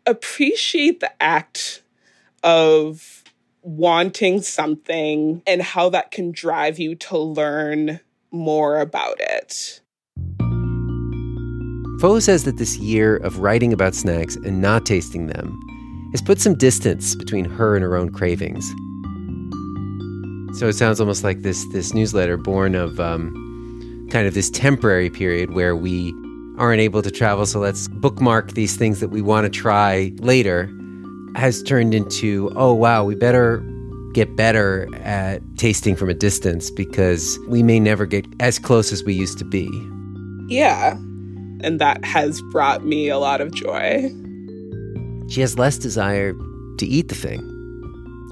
appreciate 0.05 0.99
the 0.99 1.11
act 1.21 1.83
of 2.43 3.23
wanting 3.61 4.41
something 4.41 5.41
and 5.47 5.61
how 5.61 5.89
that 5.89 6.11
can 6.11 6.31
drive 6.31 6.77
you 6.79 6.95
to 6.95 7.17
learn 7.17 7.99
more 8.31 8.79
about 8.79 9.19
it 9.19 9.81
Fo 12.03 12.19
says 12.19 12.43
that 12.43 12.57
this 12.57 12.75
year 12.79 13.15
of 13.15 13.39
writing 13.39 13.71
about 13.71 13.95
snacks 13.95 14.35
and 14.35 14.61
not 14.61 14.85
tasting 14.85 15.27
them 15.27 15.57
has 16.11 16.21
put 16.21 16.37
some 16.37 16.53
distance 16.53 17.15
between 17.15 17.45
her 17.45 17.77
and 17.77 17.81
her 17.81 17.95
own 17.95 18.09
cravings. 18.09 18.67
So 20.59 20.67
it 20.67 20.73
sounds 20.73 20.99
almost 20.99 21.23
like 21.23 21.43
this 21.43 21.65
this 21.71 21.93
newsletter 21.93 22.35
born 22.35 22.75
of 22.75 22.99
um, 22.99 24.05
kind 24.11 24.27
of 24.27 24.33
this 24.33 24.49
temporary 24.49 25.09
period 25.09 25.53
where 25.53 25.77
we 25.77 26.13
aren't 26.57 26.81
able 26.81 27.01
to 27.01 27.09
travel, 27.09 27.45
so 27.45 27.61
let's 27.61 27.87
bookmark 27.87 28.51
these 28.51 28.75
things 28.75 28.99
that 28.99 29.07
we 29.07 29.21
want 29.21 29.45
to 29.45 29.49
try 29.49 30.11
later, 30.17 30.69
has 31.37 31.63
turned 31.63 31.93
into 31.93 32.51
oh 32.57 32.73
wow, 32.73 33.05
we 33.05 33.15
better 33.15 33.63
get 34.11 34.35
better 34.35 34.93
at 35.05 35.41
tasting 35.55 35.95
from 35.95 36.09
a 36.09 36.13
distance 36.13 36.69
because 36.69 37.39
we 37.47 37.63
may 37.63 37.79
never 37.79 38.05
get 38.05 38.25
as 38.41 38.59
close 38.59 38.91
as 38.91 39.05
we 39.05 39.13
used 39.13 39.37
to 39.37 39.45
be. 39.45 39.69
Yeah 40.49 40.97
and 41.63 41.79
that 41.79 42.03
has 42.05 42.41
brought 42.51 42.85
me 42.85 43.09
a 43.09 43.17
lot 43.17 43.41
of 43.41 43.51
joy. 43.53 44.11
She 45.29 45.41
has 45.41 45.57
less 45.57 45.77
desire 45.77 46.33
to 46.77 46.85
eat 46.85 47.07
the 47.07 47.15
thing 47.15 47.39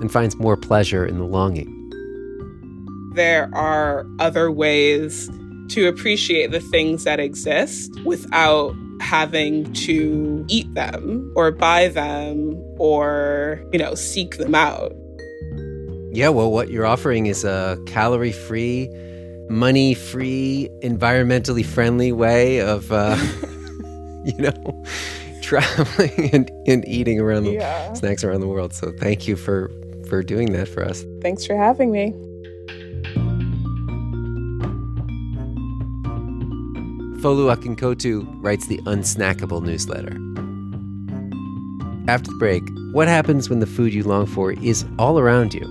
and 0.01 0.11
finds 0.11 0.35
more 0.37 0.57
pleasure 0.57 1.05
in 1.05 1.17
the 1.17 1.25
longing. 1.25 1.77
There 3.15 3.49
are 3.53 4.05
other 4.19 4.51
ways 4.51 5.29
to 5.69 5.87
appreciate 5.87 6.51
the 6.51 6.59
things 6.59 7.03
that 7.05 7.19
exist 7.19 7.91
without 8.03 8.75
having 8.99 9.71
to 9.73 10.45
eat 10.47 10.73
them 10.73 11.31
or 11.35 11.51
buy 11.51 11.87
them 11.87 12.55
or, 12.77 13.63
you 13.71 13.79
know, 13.79 13.95
seek 13.95 14.37
them 14.37 14.53
out. 14.53 14.93
Yeah, 16.13 16.29
well, 16.29 16.51
what 16.51 16.69
you're 16.69 16.85
offering 16.85 17.25
is 17.25 17.45
a 17.45 17.81
calorie 17.85 18.33
free, 18.33 18.89
money 19.51 19.93
free, 19.93 20.69
environmentally 20.81 21.65
friendly 21.65 22.11
way 22.11 22.61
of, 22.61 22.91
uh, 22.91 23.15
you 24.25 24.37
know, 24.37 24.85
traveling 25.41 26.29
and, 26.33 26.49
and 26.67 26.87
eating 26.87 27.19
around 27.19 27.43
the 27.43 27.51
Yeah. 27.53 27.93
snacks 27.93 28.23
around 28.23 28.39
the 28.41 28.47
world. 28.47 28.73
So 28.73 28.91
thank 28.99 29.27
you 29.27 29.35
for 29.35 29.69
for 30.07 30.23
doing 30.23 30.51
that 30.53 30.67
for 30.67 30.83
us. 30.83 31.05
Thanks 31.21 31.45
for 31.45 31.55
having 31.55 31.91
me. 31.91 32.13
Folu 37.21 37.53
Akinkotu 37.55 38.25
writes 38.43 38.67
the 38.67 38.77
Unsnackable 38.79 39.61
newsletter. 39.63 40.17
After 42.11 42.31
the 42.31 42.37
break, 42.39 42.63
what 42.93 43.07
happens 43.07 43.49
when 43.49 43.59
the 43.59 43.67
food 43.67 43.93
you 43.93 44.03
long 44.03 44.25
for 44.25 44.53
is 44.53 44.83
all 44.97 45.19
around 45.19 45.53
you, 45.53 45.65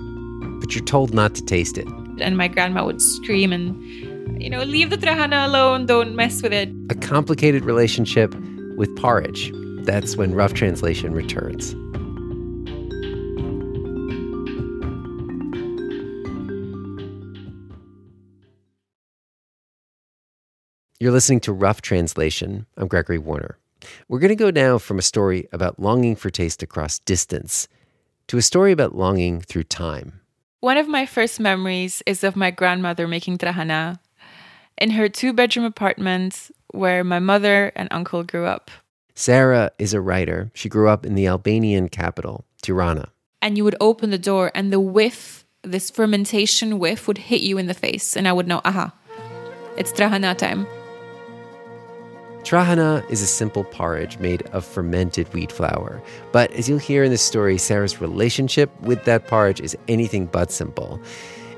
but 0.61 0.73
you're 0.73 0.83
told 0.85 1.13
not 1.13 1.35
to 1.35 1.43
taste 1.45 1.77
it? 1.77 1.87
And 2.21 2.37
my 2.37 2.47
grandma 2.47 2.85
would 2.85 3.01
scream 3.01 3.51
and, 3.51 4.41
you 4.41 4.49
know, 4.49 4.63
leave 4.63 4.89
the 4.89 4.97
trahana 4.97 5.47
alone, 5.47 5.85
don't 5.85 6.15
mess 6.15 6.41
with 6.41 6.53
it. 6.53 6.69
A 6.89 6.95
complicated 6.95 7.65
relationship 7.65 8.33
with 8.77 8.95
porridge. 8.95 9.51
That's 9.85 10.15
when 10.15 10.33
Rough 10.35 10.53
Translation 10.53 11.13
returns. 11.13 11.75
You're 20.99 21.11
listening 21.11 21.39
to 21.41 21.51
Rough 21.51 21.81
Translation. 21.81 22.67
I'm 22.77 22.87
Gregory 22.87 23.17
Warner. 23.17 23.57
We're 24.07 24.19
going 24.19 24.29
to 24.29 24.35
go 24.35 24.51
now 24.51 24.77
from 24.77 24.99
a 24.99 25.01
story 25.01 25.47
about 25.51 25.79
longing 25.79 26.15
for 26.15 26.29
taste 26.29 26.61
across 26.61 26.99
distance 26.99 27.67
to 28.27 28.37
a 28.37 28.41
story 28.43 28.71
about 28.71 28.95
longing 28.95 29.41
through 29.41 29.63
time. 29.63 30.20
One 30.61 30.77
of 30.77 30.87
my 30.87 31.07
first 31.07 31.39
memories 31.39 32.03
is 32.05 32.23
of 32.23 32.35
my 32.35 32.51
grandmother 32.51 33.07
making 33.07 33.39
trahana 33.39 33.97
in 34.77 34.91
her 34.91 35.09
two 35.09 35.33
bedroom 35.33 35.65
apartment 35.65 36.51
where 36.67 37.03
my 37.03 37.17
mother 37.17 37.71
and 37.75 37.87
uncle 37.89 38.23
grew 38.23 38.45
up. 38.45 38.69
Sarah 39.15 39.71
is 39.79 39.95
a 39.95 39.99
writer. 39.99 40.51
She 40.53 40.69
grew 40.69 40.87
up 40.87 41.03
in 41.03 41.15
the 41.15 41.25
Albanian 41.25 41.89
capital, 41.89 42.45
Tirana. 42.61 43.09
And 43.41 43.57
you 43.57 43.63
would 43.63 43.75
open 43.81 44.11
the 44.11 44.19
door, 44.19 44.51
and 44.53 44.71
the 44.71 44.79
whiff, 44.79 45.45
this 45.63 45.89
fermentation 45.89 46.77
whiff, 46.77 47.07
would 47.07 47.17
hit 47.17 47.41
you 47.41 47.57
in 47.57 47.65
the 47.65 47.73
face. 47.73 48.15
And 48.15 48.27
I 48.27 48.31
would 48.31 48.47
know, 48.47 48.61
aha, 48.63 48.93
it's 49.77 49.91
trahana 49.91 50.37
time. 50.37 50.67
Trahana 52.43 53.07
is 53.09 53.21
a 53.21 53.27
simple 53.27 53.63
porridge 53.63 54.17
made 54.17 54.41
of 54.47 54.65
fermented 54.65 55.31
wheat 55.33 55.51
flour. 55.51 56.01
But 56.31 56.51
as 56.53 56.67
you'll 56.67 56.79
hear 56.79 57.03
in 57.03 57.11
this 57.11 57.21
story, 57.21 57.57
Sarah's 57.57 58.01
relationship 58.01 58.69
with 58.81 59.05
that 59.05 59.27
porridge 59.27 59.61
is 59.61 59.77
anything 59.87 60.25
but 60.25 60.51
simple. 60.51 60.99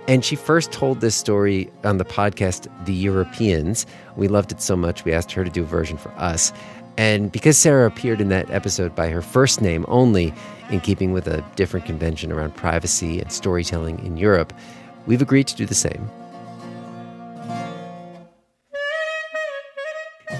And 0.07 0.25
she 0.25 0.35
first 0.35 0.73
told 0.73 0.99
this 0.99 1.15
story 1.15 1.71
on 1.85 1.97
the 1.97 2.05
podcast 2.05 2.67
The 2.85 2.93
Europeans. 2.93 3.85
We 4.17 4.27
loved 4.27 4.51
it 4.51 4.61
so 4.61 4.75
much, 4.75 5.05
we 5.05 5.13
asked 5.13 5.31
her 5.31 5.45
to 5.45 5.49
do 5.49 5.63
a 5.63 5.65
version 5.65 5.97
for 5.97 6.11
us. 6.11 6.51
And 6.97 7.31
because 7.31 7.57
Sarah 7.57 7.87
appeared 7.87 8.21
in 8.21 8.29
that 8.29 8.51
episode 8.51 8.93
by 8.93 9.09
her 9.09 9.21
first 9.21 9.61
name 9.61 9.85
only, 9.87 10.33
in 10.69 10.81
keeping 10.81 11.13
with 11.13 11.27
a 11.27 11.43
different 11.55 11.85
convention 11.85 12.31
around 12.31 12.55
privacy 12.55 13.19
and 13.19 13.31
storytelling 13.31 14.03
in 14.05 14.17
Europe, 14.17 14.53
we've 15.05 15.21
agreed 15.21 15.47
to 15.47 15.55
do 15.55 15.65
the 15.65 15.75
same. 15.75 16.09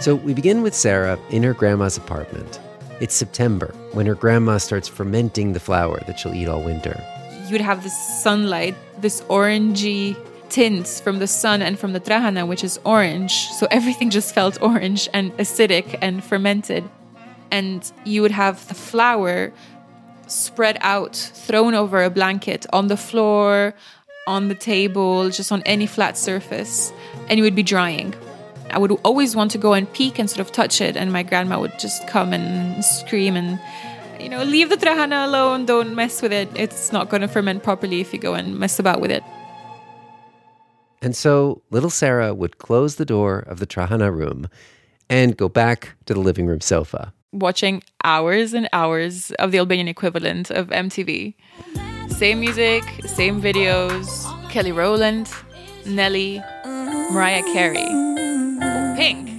So 0.03 0.15
we 0.15 0.33
begin 0.33 0.63
with 0.63 0.75
Sarah 0.75 1.17
in 1.29 1.43
her 1.43 1.53
grandma's 1.53 1.95
apartment. 1.95 2.60
It's 3.00 3.15
September 3.15 3.74
when 3.93 4.05
her 4.05 4.15
grandma 4.15 4.57
starts 4.57 4.89
fermenting 4.89 5.53
the 5.53 5.62
flour 5.62 6.01
that 6.07 6.19
she'll 6.19 6.33
eat 6.33 6.50
all 6.50 6.62
winter. 6.62 7.01
You'd 7.48 7.62
have 7.62 7.83
this 7.83 7.98
sunlight, 8.22 8.75
this 9.00 9.22
orangey 9.29 10.17
tints 10.50 11.00
from 11.00 11.19
the 11.19 11.27
sun 11.27 11.62
and 11.62 11.79
from 11.79 11.93
the 11.93 12.01
trahana, 12.01 12.45
which 12.45 12.65
is 12.65 12.81
orange. 12.83 13.48
So 13.51 13.65
everything 13.72 14.10
just 14.10 14.36
felt 14.36 14.62
orange 14.62 15.07
and 15.13 15.31
acidic 15.38 15.98
and 16.01 16.22
fermented. 16.22 16.83
And 17.50 17.89
you 18.03 18.24
would 18.24 18.31
have 18.31 18.67
the 18.67 18.75
flour 18.75 19.53
spread 20.27 20.77
out, 20.81 21.15
thrown 21.15 21.75
over 21.75 22.03
a 22.03 22.10
blanket 22.10 22.65
on 22.74 22.88
the 22.88 22.98
floor, 22.98 23.74
on 24.27 24.50
the 24.50 24.55
table, 24.55 25.29
just 25.29 25.53
on 25.53 25.63
any 25.63 25.88
flat 25.88 26.17
surface, 26.17 26.91
and 27.29 27.38
you 27.38 27.43
would 27.45 27.55
be 27.55 27.63
drying. 27.63 28.13
I 28.74 28.80
would 28.80 28.92
always 29.03 29.36
want 29.36 29.51
to 29.51 29.60
go 29.60 29.74
and 29.74 29.92
peek 29.94 30.18
and 30.18 30.27
sort 30.27 30.39
of 30.39 30.51
touch 30.51 30.82
it, 30.82 30.98
and 30.98 31.13
my 31.13 31.22
grandma 31.22 31.60
would 31.60 31.77
just 31.77 32.08
come 32.08 32.34
and 32.34 32.84
scream 32.84 33.36
and, 33.36 33.60
you 34.20 34.30
know, 34.30 34.44
leave 34.44 34.70
the 34.70 34.77
trahana 34.77 35.25
alone, 35.25 35.65
don't 35.65 35.94
mess 35.94 36.22
with 36.24 36.34
it. 36.34 36.50
It's 36.56 36.92
not 36.92 37.10
going 37.10 37.22
to 37.22 37.27
ferment 37.27 37.62
properly 37.62 38.01
if 38.01 38.12
you 38.12 38.20
go 38.20 38.34
and 38.34 38.58
mess 38.58 38.80
about 38.80 39.00
with 39.00 39.12
it. 39.12 39.24
And 41.03 41.15
so 41.15 41.62
little 41.70 41.92
Sarah 41.92 42.34
would 42.34 42.58
close 42.58 42.96
the 42.96 43.06
door 43.06 43.39
of 43.39 43.60
the 43.60 43.68
trahana 43.68 44.12
room 44.12 44.48
and 45.10 45.38
go 45.38 45.50
back 45.50 45.96
to 46.06 46.13
the 46.13 46.20
living 46.20 46.48
room 46.48 46.62
sofa. 46.62 47.13
Watching 47.32 47.84
hours 48.03 48.53
and 48.53 48.68
hours 48.74 49.32
of 49.34 49.51
the 49.51 49.60
Albanian 49.60 49.88
equivalent 49.88 50.50
of 50.50 50.68
MTV. 50.68 51.36
Same 52.10 52.39
music, 52.39 52.84
same 53.06 53.42
videos. 53.42 54.25
Kelly 54.50 54.72
Rowland, 54.72 55.30
Nelly, 55.86 56.42
Mariah 56.65 57.44
Carey, 57.53 57.88
Pink. 59.03 59.29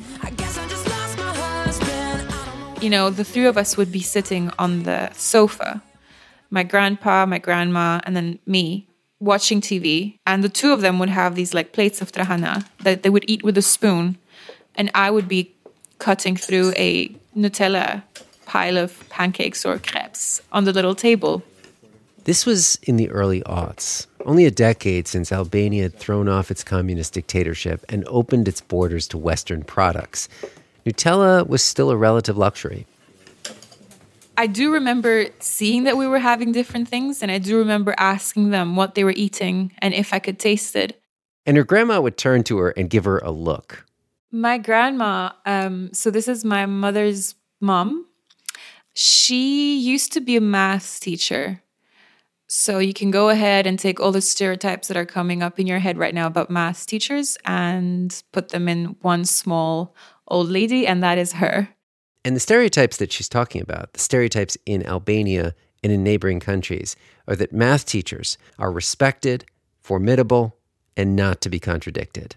You 2.83 2.91
know, 2.91 3.09
the 3.09 3.25
three 3.25 3.47
of 3.47 3.57
us 3.57 3.79
would 3.79 3.91
be 3.91 4.03
sitting 4.03 4.51
on 4.59 4.83
the 4.83 5.11
sofa 5.15 5.83
my 6.51 6.63
grandpa, 6.63 7.25
my 7.25 7.39
grandma, 7.39 8.01
and 8.05 8.15
then 8.15 8.39
me 8.47 8.87
watching 9.21 9.63
TV. 9.63 10.19
And 10.27 10.45
the 10.45 10.51
two 10.51 10.71
of 10.75 10.83
them 10.83 10.99
would 10.99 11.09
have 11.09 11.35
these 11.35 11.55
like 11.55 11.73
plates 11.73 12.03
of 12.03 12.13
trahana 12.13 12.67
that 12.81 13.03
they 13.03 13.09
would 13.09 13.25
eat 13.27 13.43
with 13.43 13.57
a 13.57 13.63
spoon. 13.63 14.19
And 14.75 14.91
I 14.95 15.11
would 15.11 15.29
be 15.29 15.55
cutting 15.99 16.37
through 16.37 16.75
a 16.77 17.09
Nutella 17.35 18.03
pile 18.45 18.77
of 18.77 19.09
pancakes 19.09 19.65
or 19.65 19.79
crepes 19.79 20.43
on 20.53 20.65
the 20.65 20.75
little 20.75 20.95
table. 20.95 21.43
This 22.25 22.47
was 22.47 22.79
in 22.83 22.97
the 22.97 23.11
early 23.11 23.43
aughts, 23.43 24.07
only 24.25 24.47
a 24.47 24.51
decade 24.51 25.07
since 25.07 25.31
Albania 25.31 25.83
had 25.83 25.99
thrown 25.99 26.27
off 26.27 26.51
its 26.51 26.65
communist 26.65 27.13
dictatorship 27.13 27.85
and 27.91 28.03
opened 28.07 28.49
its 28.49 28.63
borders 28.63 29.07
to 29.09 29.19
Western 29.19 29.63
products. 29.63 30.31
Nutella 30.87 31.47
was 31.47 31.63
still 31.63 31.91
a 31.91 31.97
relative 31.99 32.39
luxury. 32.39 32.87
I 34.39 34.47
do 34.47 34.73
remember 34.73 35.27
seeing 35.39 35.85
that 35.85 35.99
we 35.99 36.07
were 36.07 36.19
having 36.19 36.51
different 36.51 36.89
things, 36.89 37.23
and 37.23 37.31
I 37.31 37.37
do 37.37 37.59
remember 37.59 37.95
asking 37.99 38.51
them 38.51 38.75
what 38.75 38.95
they 38.95 39.05
were 39.05 39.15
eating 39.15 39.73
and 39.79 39.93
if 39.93 40.15
I 40.15 40.19
could 40.19 40.39
taste 40.39 40.75
it. 40.75 41.01
And 41.45 41.59
her 41.59 41.65
grandma 41.65 42.01
would 42.01 42.17
turn 42.17 42.43
to 42.45 42.57
her 42.57 42.71
and 42.71 42.89
give 42.89 43.05
her 43.05 43.19
a 43.19 43.31
look. 43.31 43.85
My 44.33 44.57
grandma, 44.57 45.33
um, 45.45 45.93
so 45.93 46.11
this 46.11 46.27
is 46.27 46.43
my 46.43 46.65
mother's 46.65 47.35
mom. 47.61 48.07
She 48.95 49.79
used 49.79 50.13
to 50.15 50.21
be 50.21 50.37
a 50.37 50.41
math 50.41 51.01
teacher. 51.01 51.61
So 52.57 52.79
you 52.79 52.95
can 52.95 53.11
go 53.11 53.31
ahead 53.31 53.67
and 53.67 53.77
take 53.77 53.99
all 53.99 54.13
the 54.13 54.21
stereotypes 54.21 54.87
that 54.87 54.97
are 54.97 55.05
coming 55.05 55.43
up 55.43 55.59
in 55.59 55.67
your 55.67 55.81
head 55.81 55.99
right 55.99 56.15
now 56.15 56.29
about 56.29 56.51
math 56.51 56.87
teachers 56.87 57.37
and 57.45 58.23
put 58.31 58.51
them 58.51 58.69
in 58.69 58.95
one 59.01 59.25
small 59.25 59.93
old 60.29 60.49
lady, 60.49 60.87
and 60.87 61.03
that 61.03 61.19
is 61.19 61.33
her. 61.33 61.69
And 62.25 62.37
the 62.37 62.41
stereotypes 62.41 62.99
that 62.99 63.11
she's 63.11 63.29
talking 63.29 63.61
about, 63.61 63.93
the 63.95 63.99
stereotypes 63.99 64.57
in 64.67 64.87
Albania 64.87 65.57
and 65.83 65.93
in 65.93 66.05
neighboring 66.05 66.39
countries, 66.39 66.95
are 67.27 67.35
that 67.35 67.53
math 67.53 67.87
teachers 67.87 68.39
are 68.57 68.71
respected, 68.71 69.45
formidable, 69.81 70.57
and 70.97 71.17
not 71.17 71.41
to 71.41 71.51
be 71.51 71.59
contradicted. 71.59 72.37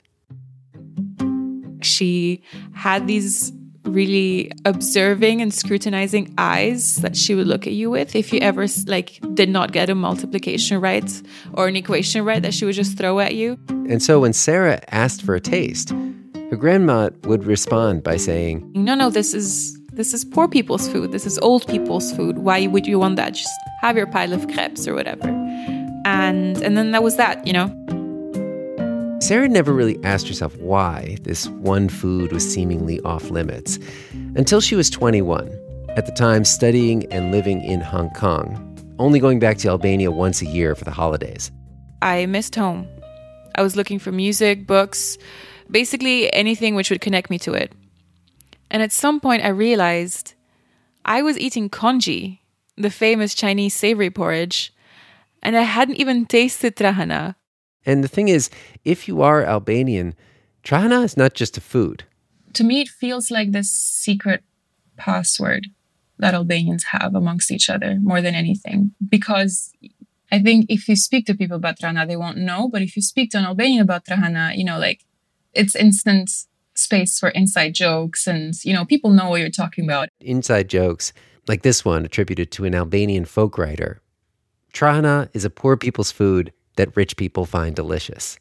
She 1.83 2.41
had 2.73 3.05
these 3.05 3.51
really 3.87 4.51
observing 4.65 5.41
and 5.41 5.53
scrutinizing 5.53 6.33
eyes 6.37 6.97
that 6.97 7.15
she 7.15 7.35
would 7.35 7.47
look 7.47 7.65
at 7.65 7.73
you 7.73 7.89
with 7.89 8.15
if 8.15 8.31
you 8.33 8.39
ever 8.39 8.67
like 8.85 9.19
did 9.33 9.49
not 9.49 9.71
get 9.71 9.89
a 9.89 9.95
multiplication 9.95 10.79
right 10.79 11.21
or 11.53 11.67
an 11.67 11.75
equation 11.75 12.23
right 12.23 12.41
that 12.41 12.53
she 12.53 12.65
would 12.65 12.75
just 12.75 12.97
throw 12.97 13.19
at 13.19 13.35
you. 13.35 13.57
And 13.69 14.01
so 14.03 14.19
when 14.19 14.33
Sarah 14.33 14.79
asked 14.91 15.21
for 15.21 15.35
a 15.35 15.39
taste, 15.39 15.93
her 16.49 16.55
grandma 16.55 17.09
would 17.23 17.45
respond 17.45 18.03
by 18.03 18.17
saying, 18.17 18.69
"No, 18.73 18.95
no, 18.95 19.09
this 19.09 19.33
is 19.33 19.77
this 19.93 20.13
is 20.13 20.23
poor 20.23 20.47
people's 20.47 20.87
food. 20.87 21.11
This 21.11 21.25
is 21.25 21.39
old 21.39 21.67
people's 21.67 22.11
food. 22.11 22.39
Why 22.39 22.67
would 22.67 22.85
you 22.85 22.99
want 22.99 23.15
that? 23.15 23.33
Just 23.33 23.59
have 23.81 23.97
your 23.97 24.07
pile 24.07 24.33
of 24.33 24.47
crepes 24.49 24.87
or 24.87 24.93
whatever." 24.93 25.27
And 26.05 26.61
and 26.63 26.77
then 26.77 26.91
that 26.91 27.03
was 27.03 27.15
that, 27.17 27.45
you 27.45 27.53
know. 27.53 27.67
Sarah 29.27 29.49
never 29.49 29.73
really 29.73 30.01
asked 30.05 30.29
herself 30.29 30.55
why 30.55 31.17
this 31.23 31.49
one 31.49 31.89
food 31.89 32.31
was 32.31 32.49
seemingly 32.49 33.01
off 33.01 33.29
limits 33.29 33.77
until 34.37 34.61
she 34.61 34.73
was 34.73 34.89
21, 34.89 35.51
at 35.97 36.05
the 36.05 36.13
time 36.13 36.45
studying 36.45 37.11
and 37.11 37.29
living 37.29 37.61
in 37.61 37.81
Hong 37.81 38.09
Kong, 38.11 38.47
only 38.99 39.19
going 39.19 39.39
back 39.39 39.57
to 39.57 39.67
Albania 39.67 40.11
once 40.11 40.41
a 40.41 40.45
year 40.45 40.75
for 40.75 40.85
the 40.85 40.91
holidays. 40.91 41.51
I 42.01 42.25
missed 42.25 42.55
home. 42.55 42.87
I 43.53 43.63
was 43.63 43.75
looking 43.75 43.99
for 43.99 44.13
music, 44.13 44.65
books, 44.65 45.17
basically 45.69 46.31
anything 46.31 46.73
which 46.75 46.89
would 46.89 47.01
connect 47.01 47.29
me 47.29 47.37
to 47.39 47.53
it. 47.53 47.73
And 48.71 48.81
at 48.81 48.93
some 48.93 49.19
point, 49.19 49.43
I 49.43 49.49
realized 49.49 50.35
I 51.03 51.21
was 51.21 51.37
eating 51.37 51.67
congee, 51.67 52.43
the 52.77 52.89
famous 52.89 53.35
Chinese 53.35 53.73
savory 53.73 54.09
porridge, 54.09 54.73
and 55.43 55.57
I 55.57 55.63
hadn't 55.63 55.97
even 55.97 56.27
tasted 56.27 56.77
trahana. 56.77 57.35
And 57.87 58.03
the 58.03 58.09
thing 58.09 58.27
is, 58.27 58.49
if 58.83 59.07
you 59.07 59.21
are 59.21 59.43
Albanian, 59.43 60.13
trahana 60.63 61.05
is 61.05 61.15
not 61.15 61.33
just 61.33 61.57
a 61.57 61.61
food. 61.61 62.03
To 62.53 62.65
me, 62.65 62.81
it 62.81 62.89
feels 62.89 63.31
like 63.31 63.53
this 63.53 63.71
secret 63.71 64.43
password 64.97 65.67
that 66.19 66.33
Albanians 66.33 66.83
have 66.91 67.15
amongst 67.15 67.49
each 67.49 67.69
other 67.69 67.97
more 68.01 68.21
than 68.21 68.35
anything. 68.35 68.91
Because 69.07 69.71
I 70.31 70.39
think 70.39 70.65
if 70.67 70.89
you 70.89 70.97
speak 70.97 71.25
to 71.27 71.33
people 71.33 71.55
about 71.55 71.79
trahana, 71.79 72.05
they 72.05 72.17
won't 72.17 72.37
know. 72.37 72.67
But 72.67 72.81
if 72.81 72.97
you 72.97 73.01
speak 73.01 73.31
to 73.31 73.37
an 73.37 73.45
Albanian 73.45 73.81
about 73.81 74.03
trahana, 74.03 74.57
you 74.57 74.65
know, 74.65 74.77
like 74.77 75.05
it's 75.53 75.75
instant 75.75 76.29
space 76.75 77.17
for 77.17 77.29
inside 77.29 77.73
jokes 77.73 78.27
and, 78.27 78.53
you 78.65 78.73
know, 78.73 78.83
people 78.83 79.11
know 79.11 79.29
what 79.29 79.39
you're 79.39 79.49
talking 79.49 79.85
about. 79.85 80.09
Inside 80.19 80.67
jokes, 80.67 81.13
like 81.47 81.61
this 81.61 81.85
one 81.85 82.03
attributed 82.03 82.51
to 82.51 82.65
an 82.65 82.75
Albanian 82.75 83.23
folk 83.23 83.57
writer. 83.57 84.01
Trahana 84.73 85.29
is 85.33 85.45
a 85.45 85.49
poor 85.49 85.77
people's 85.77 86.11
food 86.11 86.51
that 86.77 86.95
rich 86.95 87.17
people 87.17 87.45
find 87.45 87.75
delicious. 87.75 88.39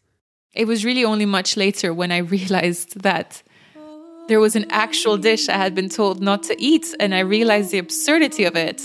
It 0.54 0.66
was 0.66 0.84
really 0.84 1.04
only 1.04 1.26
much 1.26 1.56
later 1.56 1.92
when 1.92 2.10
I 2.12 2.18
realized 2.18 3.00
that 3.02 3.42
there 4.28 4.40
was 4.40 4.56
an 4.56 4.66
actual 4.70 5.18
dish 5.18 5.48
I 5.48 5.56
had 5.56 5.74
been 5.74 5.88
told 5.88 6.20
not 6.20 6.42
to 6.44 6.60
eat, 6.60 6.94
and 6.98 7.14
I 7.14 7.20
realized 7.20 7.70
the 7.70 7.78
absurdity 7.78 8.44
of 8.44 8.56
it. 8.56 8.82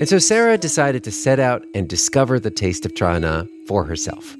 And 0.00 0.08
so 0.08 0.18
Sarah 0.18 0.56
decided 0.56 1.02
to 1.04 1.10
set 1.10 1.40
out 1.40 1.64
and 1.74 1.88
discover 1.88 2.38
the 2.38 2.50
taste 2.50 2.86
of 2.86 2.94
trahana 2.94 3.48
for 3.66 3.84
herself. 3.84 4.36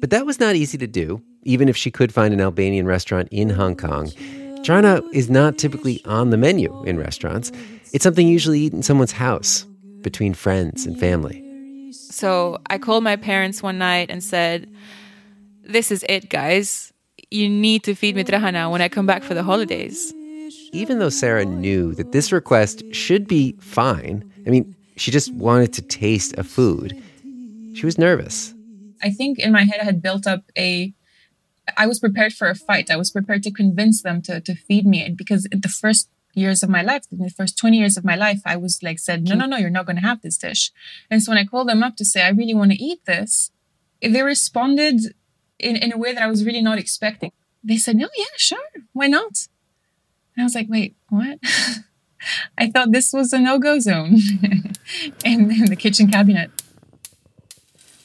But 0.00 0.10
that 0.10 0.24
was 0.24 0.40
not 0.40 0.56
easy 0.56 0.78
to 0.78 0.86
do, 0.86 1.22
even 1.42 1.68
if 1.68 1.76
she 1.76 1.90
could 1.90 2.12
find 2.12 2.32
an 2.32 2.40
Albanian 2.40 2.86
restaurant 2.86 3.28
in 3.30 3.50
Hong 3.50 3.76
Kong. 3.76 4.06
Trahana 4.62 5.02
is 5.12 5.28
not 5.28 5.58
typically 5.58 6.02
on 6.04 6.30
the 6.30 6.36
menu 6.36 6.82
in 6.84 6.98
restaurants. 6.98 7.52
It's 7.92 8.02
something 8.02 8.28
usually 8.28 8.60
eaten 8.60 8.80
in 8.80 8.82
someone's 8.82 9.12
house, 9.12 9.66
between 10.02 10.34
friends 10.34 10.86
and 10.86 10.98
family. 10.98 11.44
So 11.92 12.58
I 12.68 12.78
called 12.78 13.04
my 13.04 13.16
parents 13.16 13.62
one 13.62 13.78
night 13.78 14.10
and 14.10 14.22
said, 14.22 14.70
This 15.62 15.90
is 15.90 16.04
it, 16.08 16.30
guys. 16.30 16.92
you 17.30 17.48
need 17.48 17.82
to 17.84 17.94
feed 17.94 18.16
me 18.16 18.24
trahana 18.24 18.70
when 18.70 18.80
I 18.80 18.88
come 18.88 19.06
back 19.06 19.22
for 19.22 19.34
the 19.34 19.42
holidays. 19.42 20.12
Even 20.72 20.98
though 20.98 21.10
Sarah 21.10 21.44
knew 21.44 21.94
that 21.94 22.12
this 22.12 22.32
request 22.32 22.82
should 22.92 23.26
be 23.26 23.54
fine, 23.60 24.30
I 24.46 24.50
mean, 24.50 24.74
she 24.96 25.10
just 25.10 25.32
wanted 25.34 25.72
to 25.74 25.82
taste 25.82 26.34
a 26.38 26.44
food, 26.44 27.00
she 27.74 27.86
was 27.86 27.98
nervous. 27.98 28.54
I 29.02 29.10
think 29.10 29.38
in 29.38 29.52
my 29.52 29.64
head 29.64 29.80
I 29.80 29.84
had 29.84 30.02
built 30.02 30.26
up 30.26 30.42
a 30.56 30.92
I 31.76 31.86
was 31.86 31.98
prepared 32.00 32.32
for 32.32 32.48
a 32.48 32.54
fight. 32.54 32.90
I 32.90 32.96
was 32.96 33.10
prepared 33.10 33.42
to 33.42 33.50
convince 33.50 34.02
them 34.02 34.22
to, 34.22 34.40
to 34.40 34.54
feed 34.54 34.86
me. 34.86 35.04
And 35.04 35.18
because 35.18 35.46
the 35.50 35.68
first 35.68 36.08
years 36.38 36.62
of 36.62 36.70
my 36.70 36.82
life, 36.82 37.04
in 37.10 37.18
the 37.18 37.30
first 37.30 37.58
20 37.58 37.76
years 37.76 37.96
of 37.96 38.04
my 38.04 38.16
life, 38.16 38.40
I 38.44 38.56
was 38.56 38.82
like 38.82 38.98
said, 38.98 39.24
no, 39.24 39.34
no, 39.34 39.46
no, 39.46 39.56
you're 39.56 39.70
not 39.70 39.86
going 39.86 39.96
to 39.96 40.02
have 40.02 40.22
this 40.22 40.38
dish. 40.38 40.70
And 41.10 41.22
so 41.22 41.32
when 41.32 41.38
I 41.38 41.44
called 41.44 41.68
them 41.68 41.82
up 41.82 41.96
to 41.96 42.04
say, 42.04 42.22
I 42.22 42.30
really 42.30 42.54
want 42.54 42.72
to 42.72 42.82
eat 42.82 43.04
this, 43.04 43.50
they 44.00 44.22
responded 44.22 45.14
in, 45.58 45.76
in 45.76 45.92
a 45.92 45.98
way 45.98 46.12
that 46.12 46.22
I 46.22 46.28
was 46.28 46.44
really 46.44 46.62
not 46.62 46.78
expecting. 46.78 47.32
They 47.62 47.76
said, 47.76 47.96
no, 47.96 48.08
yeah, 48.16 48.24
sure. 48.36 48.58
Why 48.92 49.08
not? 49.08 49.48
And 50.34 50.42
I 50.42 50.44
was 50.44 50.54
like, 50.54 50.68
wait, 50.68 50.96
what? 51.08 51.38
I 52.58 52.70
thought 52.70 52.92
this 52.92 53.12
was 53.12 53.32
a 53.32 53.38
no-go 53.38 53.78
zone 53.78 54.18
in, 55.24 55.50
in 55.50 55.64
the 55.66 55.76
kitchen 55.76 56.10
cabinet. 56.10 56.50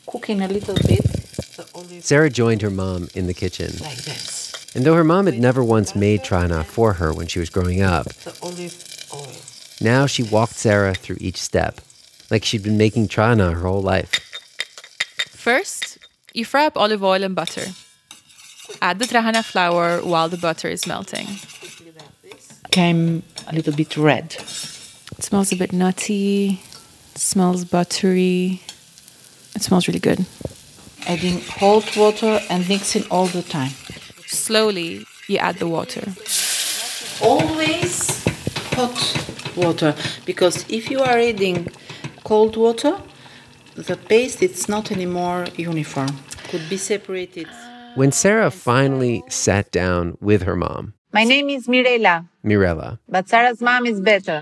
Cooking 0.07 0.41
a 0.41 0.47
little 0.47 0.75
bit. 0.75 1.05
Sarah 2.03 2.29
joined 2.29 2.61
her 2.61 2.69
mom 2.69 3.07
in 3.15 3.27
the 3.27 3.33
kitchen. 3.33 3.71
Like 3.79 3.97
this. 4.03 4.42
And 4.75 4.85
though 4.85 4.95
her 4.95 5.03
mom 5.03 5.25
had 5.27 5.39
never 5.39 5.63
once 5.63 5.95
made 5.95 6.21
trahana 6.23 6.63
for 6.65 6.93
her 6.93 7.13
when 7.13 7.27
she 7.27 7.39
was 7.39 7.49
growing 7.49 7.81
up, 7.81 8.05
The 8.23 8.35
olive 8.41 9.07
oil. 9.13 9.27
now 9.81 10.07
she 10.07 10.23
walked 10.23 10.55
Sarah 10.55 10.95
through 10.95 11.17
each 11.19 11.37
step, 11.39 11.79
like 12.31 12.43
she'd 12.43 12.63
been 12.63 12.77
making 12.77 13.07
trahana 13.07 13.53
her 13.53 13.59
whole 13.61 13.81
life. 13.83 14.09
First, 15.29 15.99
you 16.33 16.43
fry 16.45 16.65
up 16.65 16.77
olive 16.77 17.03
oil 17.03 17.23
and 17.23 17.35
butter. 17.35 17.65
Add 18.81 18.97
the 18.99 19.05
trahana 19.05 19.43
flour 19.43 19.99
while 20.01 20.29
the 20.29 20.37
butter 20.37 20.69
is 20.69 20.87
melting. 20.87 21.27
Came 22.71 23.21
a 23.47 23.53
little 23.53 23.73
bit 23.73 23.95
red. 23.97 24.33
It 24.33 25.23
smells 25.23 25.51
a 25.51 25.55
bit 25.55 25.71
nutty. 25.73 26.59
It 27.13 27.19
smells 27.19 27.65
buttery. 27.65 28.61
It 29.53 29.61
smells 29.61 29.87
really 29.87 29.99
good. 29.99 30.25
Adding 31.05 31.41
hot 31.41 31.95
water 31.95 32.39
and 32.49 32.67
mixing 32.67 33.03
all 33.11 33.27
the 33.27 33.43
time. 33.43 33.71
Slowly, 34.33 35.05
you 35.27 35.37
add 35.37 35.57
the 35.57 35.67
water. 35.67 36.03
Always 37.21 38.23
hot 38.73 38.97
water 39.55 39.95
because 40.25 40.65
if 40.69 40.89
you 40.89 40.99
are 41.01 41.17
adding 41.17 41.67
cold 42.23 42.57
water, 42.57 42.99
the 43.75 43.95
paste 43.95 44.41
it's 44.41 44.67
not 44.67 44.91
anymore 44.91 45.45
uniform. 45.55 46.09
Could 46.49 46.67
be 46.69 46.77
separated. 46.77 47.47
When 47.95 48.11
Sarah 48.11 48.51
finally 48.51 49.23
sat 49.29 49.71
down 49.71 50.17
with 50.19 50.41
her 50.43 50.55
mom, 50.55 50.93
My 51.11 51.23
name 51.23 51.49
is 51.49 51.67
Mirela, 51.67 52.27
Mirella, 52.43 52.99
but 53.07 53.29
Sarah's 53.29 53.61
mom 53.61 53.85
is 53.85 54.01
better. 54.01 54.41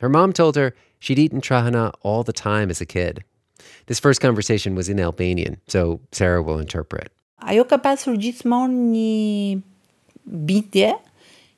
her 0.00 0.08
mom 0.08 0.32
told 0.32 0.56
her 0.56 0.74
she'd 0.98 1.18
eaten 1.18 1.40
trahana 1.40 1.92
all 2.02 2.24
the 2.24 2.32
time 2.32 2.68
as 2.70 2.80
a 2.80 2.86
kid. 2.86 3.22
This 3.86 4.00
first 4.00 4.20
conversation 4.20 4.74
was 4.74 4.88
in 4.88 4.98
Albanian, 5.00 5.58
so 5.68 6.00
Sarah 6.12 6.42
will 6.42 6.58
interpret. 6.58 7.12
Ajo 7.40 7.64
ka 7.68 7.78
pasur 7.80 8.18
gjithmonë 8.20 8.80
një 8.94 9.62
bitje 10.50 10.92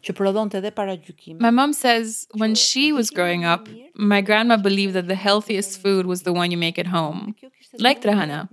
që 0.02 0.14
prodhonte 0.18 0.58
edhe 0.58 0.72
para 0.74 0.96
gjykimit. 0.96 1.40
My 1.40 1.50
mom 1.50 1.72
says 1.72 2.26
when 2.34 2.54
she 2.54 2.92
was 2.92 3.10
growing 3.10 3.44
up, 3.44 3.68
my 3.94 4.20
grandma 4.20 4.56
believed 4.56 4.94
that 4.94 5.08
the 5.08 5.14
healthiest 5.14 5.80
food 5.80 6.06
was 6.06 6.22
the 6.22 6.32
one 6.32 6.50
you 6.50 6.58
make 6.58 6.78
at 6.78 6.86
home, 6.86 7.34
like 7.78 8.02
trahana. 8.02 8.48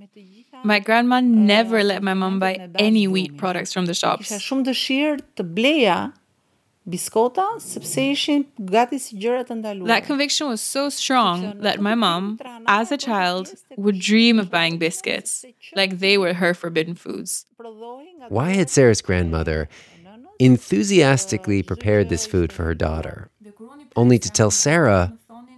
My 0.63 0.79
grandma 0.79 1.21
never 1.21 1.83
let 1.83 2.03
my 2.03 2.13
mom 2.13 2.39
buy 2.39 2.69
any 2.77 3.07
wheat 3.07 3.37
products 3.37 3.73
from 3.73 3.85
the 3.85 3.93
shops. 3.93 4.27
Kisha 4.27 4.41
shumë 4.43 4.65
dëshirë 4.69 5.19
të 5.39 5.45
bleja 5.55 5.99
biskota 6.89 7.45
sepse 7.59 8.03
ishin 8.11 8.45
gati 8.59 8.99
si 8.99 9.17
gjëra 9.21 9.45
të 9.47 9.59
ndaluara. 9.59 9.87
That 9.87 10.05
conviction 10.05 10.47
was 10.47 10.61
so 10.61 10.89
strong 10.89 11.59
that 11.61 11.79
my 11.79 11.95
mom, 11.95 12.39
as 12.67 12.91
a 12.91 12.97
child, 12.97 13.53
would 13.77 13.99
dream 13.99 14.39
of 14.39 14.49
buying 14.49 14.77
biscuits 14.77 15.45
like 15.75 15.99
they 15.99 16.17
were 16.17 16.33
her 16.33 16.53
forbidden 16.53 16.95
foods. 16.95 17.45
Why 18.29 18.51
had 18.51 18.69
Sarah's 18.69 19.01
grandmother 19.01 19.69
enthusiastically 20.39 21.61
prepared 21.63 22.09
this 22.09 22.25
food 22.25 22.53
for 22.53 22.63
her 22.63 22.73
daughter, 22.73 23.29
only 23.95 24.17
to 24.19 24.29
tell 24.29 24.51
Sarah 24.51 25.13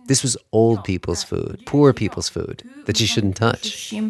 this 0.08 0.24
was 0.24 0.38
old 0.52 0.84
people's 0.84 1.24
food, 1.24 1.62
poor 1.66 1.94
people's 1.94 2.30
food, 2.30 2.64
that 2.86 2.98
she 2.98 3.06
shouldn't 3.06 3.38
touch? 3.38 3.92
Did 3.92 4.02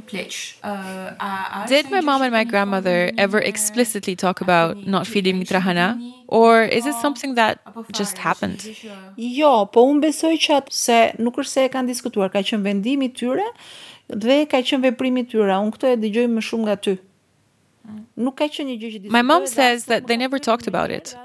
my 1.91 2.01
mom 2.01 2.21
and 2.21 2.32
my 2.32 2.43
grandmother 2.43 3.12
ever 3.17 3.39
explicitly 3.39 4.15
talk 4.15 4.41
about 4.41 4.88
not 4.88 5.08
feeding 5.08 5.41
Mitrahana? 5.41 5.99
Or 6.27 6.63
is 6.63 6.86
it 6.86 6.95
something 6.95 7.36
that 7.36 7.60
just 7.91 8.17
happened? 8.17 8.63
Jo, 9.17 9.65
po 9.67 9.84
unë 9.91 10.08
besoj 10.08 10.38
që 10.39 10.62
atë 10.62 10.71
se 10.71 10.99
nuk 11.19 11.36
është 11.43 11.51
se 11.51 11.65
e 11.67 11.71
kanë 11.73 11.91
diskutuar, 11.91 12.32
ka 12.32 12.39
qenë 12.39 12.63
vendimi 12.63 13.12
i 13.12 13.13
tyre 13.13 13.43
dhe 14.08 14.45
ka 14.47 14.63
qenë 14.63 14.88
veprimi 14.88 15.25
i 15.25 15.27
tyre. 15.27 15.60
Unë 15.60 15.75
këtë 15.75 15.91
e 15.91 15.99
dëgjoj 16.06 16.27
më 16.32 16.41
shumë 16.47 16.69
nga 16.69 16.77
ty. 16.80 16.95
Nuk 18.15 18.39
ka 18.39 18.47
qenë 18.47 18.71
një 18.71 18.80
gjë 18.80 18.89
që 18.95 19.12
My 19.12 19.21
mom 19.21 19.43
says 19.45 19.91
that 19.91 20.08
they 20.08 20.15
never 20.15 20.39
talked 20.39 20.67
about 20.67 20.89
it. 20.89 21.15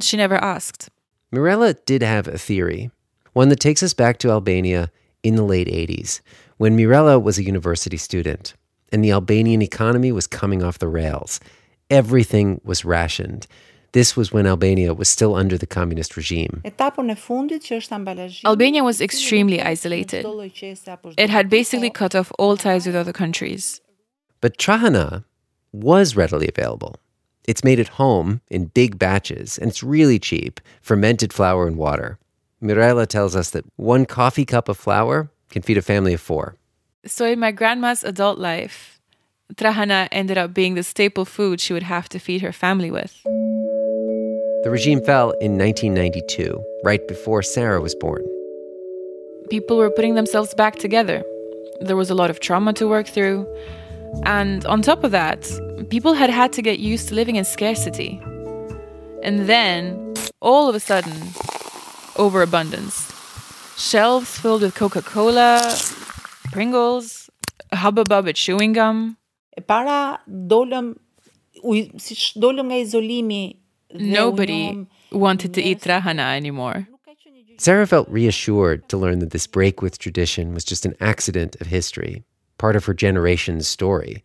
She 0.00 0.16
never 0.16 0.36
asked. 0.36 0.88
Mirella 1.32 1.74
did 1.74 2.02
have 2.02 2.28
a 2.28 2.38
theory, 2.38 2.90
one 3.36 3.50
that 3.50 3.60
takes 3.60 3.82
us 3.82 3.92
back 3.92 4.16
to 4.16 4.30
Albania 4.30 4.90
in 5.22 5.36
the 5.36 5.42
late 5.42 5.68
80s, 5.68 6.20
when 6.56 6.74
Mirella 6.74 7.18
was 7.18 7.36
a 7.36 7.44
university 7.44 7.98
student 7.98 8.54
and 8.90 9.04
the 9.04 9.10
Albanian 9.10 9.60
economy 9.60 10.10
was 10.10 10.26
coming 10.26 10.62
off 10.62 10.78
the 10.78 10.88
rails. 10.88 11.38
Everything 11.90 12.62
was 12.64 12.86
rationed. 12.86 13.46
This 13.92 14.16
was 14.16 14.32
when 14.32 14.46
Albania 14.46 14.94
was 14.94 15.10
still 15.10 15.34
under 15.34 15.58
the 15.58 15.66
communist 15.66 16.16
regime. 16.16 16.62
Etapën 16.64 17.12
fundit 17.26 17.60
që 17.68 17.76
është 17.82 17.94
ambalazhi. 17.98 18.40
Albania 18.46 18.82
was 18.82 19.02
extremely 19.02 19.60
isolated. 19.60 20.24
It 21.18 21.28
had 21.28 21.50
basically 21.50 21.90
cut 21.90 22.14
off 22.14 22.32
all 22.38 22.56
ties 22.56 22.86
with 22.86 22.96
other 22.96 23.12
countries. 23.12 23.82
But 24.40 24.56
trahana 24.56 25.24
was 25.72 26.16
readily 26.16 26.48
available. 26.48 26.96
It's 27.46 27.62
made 27.62 27.80
at 27.80 27.98
home 28.00 28.40
in 28.48 28.72
big 28.72 28.98
batches 28.98 29.58
and 29.58 29.68
it's 29.68 29.82
really 29.82 30.18
cheap, 30.18 30.58
fermented 30.80 31.34
flour 31.34 31.66
and 31.66 31.76
water. 31.76 32.18
Mirella 32.66 33.06
tells 33.06 33.36
us 33.36 33.50
that 33.50 33.64
one 33.76 34.06
coffee 34.06 34.44
cup 34.44 34.68
of 34.68 34.76
flour 34.76 35.30
can 35.50 35.62
feed 35.62 35.78
a 35.78 35.82
family 35.82 36.14
of 36.14 36.20
four. 36.20 36.56
So 37.06 37.24
in 37.24 37.38
my 37.38 37.52
grandma's 37.52 38.02
adult 38.02 38.38
life, 38.38 39.00
trahana 39.54 40.08
ended 40.10 40.36
up 40.36 40.52
being 40.52 40.74
the 40.74 40.82
staple 40.82 41.24
food 41.24 41.60
she 41.60 41.72
would 41.72 41.84
have 41.84 42.08
to 42.10 42.18
feed 42.18 42.42
her 42.42 42.52
family 42.52 42.90
with. 42.90 43.22
The 44.64 44.70
regime 44.70 45.00
fell 45.04 45.30
in 45.40 45.56
1992, 45.56 46.60
right 46.82 47.06
before 47.06 47.42
Sarah 47.42 47.80
was 47.80 47.94
born. 47.94 48.24
People 49.48 49.76
were 49.76 49.90
putting 49.90 50.16
themselves 50.16 50.52
back 50.54 50.74
together. 50.76 51.22
There 51.80 51.96
was 51.96 52.10
a 52.10 52.14
lot 52.16 52.30
of 52.30 52.40
trauma 52.40 52.72
to 52.72 52.88
work 52.88 53.06
through. 53.06 53.46
And 54.24 54.66
on 54.66 54.82
top 54.82 55.04
of 55.04 55.12
that, 55.12 55.48
people 55.90 56.14
had 56.14 56.30
had 56.30 56.52
to 56.54 56.62
get 56.62 56.80
used 56.80 57.08
to 57.08 57.14
living 57.14 57.36
in 57.36 57.44
scarcity. 57.44 58.20
And 59.22 59.46
then, 59.46 60.14
all 60.40 60.68
of 60.68 60.74
a 60.74 60.80
sudden, 60.80 61.14
overabundance. 62.16 63.12
Shelves 63.76 64.38
filled 64.38 64.62
with 64.62 64.74
Coca 64.74 65.02
Cola, 65.02 65.76
Pringles, 66.52 67.30
Hubba 67.72 68.04
Bubba 68.04 68.34
chewing 68.34 68.72
gum. 68.72 69.16
E 69.56 69.60
para 69.60 70.20
dolëm 70.28 70.96
u 71.62 71.74
si 71.98 72.14
dolëm 72.40 72.66
nga 72.66 72.76
izolimi 72.84 73.56
Nobody 73.94 74.86
u 75.12 75.18
wanted 75.18 75.54
to 75.54 75.62
eat 75.62 75.80
trahana 75.80 76.36
anymore. 76.36 76.88
Sarah 77.58 77.86
felt 77.86 78.08
reassured 78.10 78.86
to 78.90 78.98
learn 78.98 79.20
that 79.20 79.30
this 79.30 79.46
break 79.46 79.80
with 79.80 79.98
tradition 79.98 80.52
was 80.52 80.64
just 80.64 80.84
an 80.84 80.94
accident 81.00 81.56
of 81.60 81.68
history, 81.68 82.22
part 82.58 82.76
of 82.76 82.84
her 82.84 82.92
generation's 82.92 83.66
story. 83.66 84.22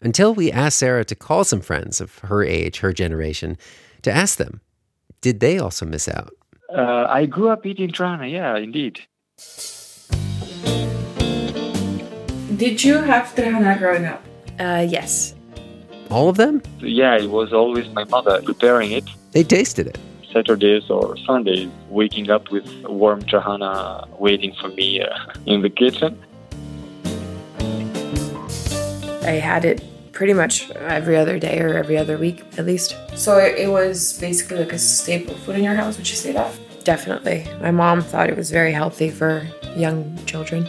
Until 0.00 0.34
we 0.34 0.50
asked 0.50 0.78
Sarah 0.78 1.04
to 1.04 1.14
call 1.14 1.44
some 1.44 1.60
friends 1.60 2.00
of 2.00 2.18
her 2.20 2.42
age, 2.42 2.78
her 2.78 2.92
generation, 2.92 3.58
to 4.02 4.10
ask 4.10 4.38
them, 4.38 4.62
did 5.20 5.40
they 5.40 5.58
also 5.58 5.84
miss 5.84 6.08
out? 6.08 6.32
Uh, 6.74 7.06
I 7.08 7.26
grew 7.26 7.50
up 7.50 7.66
eating 7.66 7.90
trana, 7.90 8.30
yeah, 8.30 8.56
indeed. 8.56 9.00
Did 12.56 12.82
you 12.82 12.98
have 12.98 13.34
trahana 13.34 13.78
growing 13.78 14.06
up? 14.06 14.24
Uh, 14.58 14.86
yes. 14.88 15.34
All 16.10 16.28
of 16.28 16.36
them? 16.36 16.62
Yeah, 16.78 17.16
it 17.16 17.28
was 17.30 17.52
always 17.52 17.88
my 17.90 18.04
mother 18.04 18.40
preparing 18.42 18.92
it. 18.92 19.04
They 19.32 19.42
tasted 19.42 19.86
it. 19.86 19.98
Saturdays 20.32 20.88
or 20.88 21.16
Sundays, 21.18 21.68
waking 21.90 22.30
up 22.30 22.50
with 22.50 22.66
warm 22.84 23.22
trahana 23.22 24.08
waiting 24.18 24.54
for 24.58 24.68
me 24.68 25.02
uh, 25.02 25.14
in 25.44 25.60
the 25.60 25.68
kitchen. 25.68 26.18
I 29.24 29.32
had 29.32 29.64
it 29.66 29.84
pretty 30.12 30.32
much 30.32 30.70
every 30.70 31.16
other 31.16 31.38
day 31.38 31.60
or 31.60 31.74
every 31.74 31.98
other 31.98 32.16
week 32.16 32.44
at 32.58 32.64
least. 32.64 32.96
So 33.14 33.38
it, 33.38 33.58
it 33.58 33.70
was 33.70 34.18
basically 34.20 34.58
like 34.58 34.72
a 34.72 34.78
staple 34.78 35.34
food 35.34 35.56
in 35.56 35.64
your 35.64 35.74
house, 35.74 35.96
would 35.98 36.08
you 36.08 36.16
say 36.16 36.32
that? 36.32 36.52
Definitely. 36.84 37.46
My 37.60 37.70
mom 37.70 38.02
thought 38.02 38.28
it 38.28 38.36
was 38.36 38.50
very 38.50 38.72
healthy 38.72 39.10
for 39.10 39.46
young 39.76 40.18
children. 40.26 40.66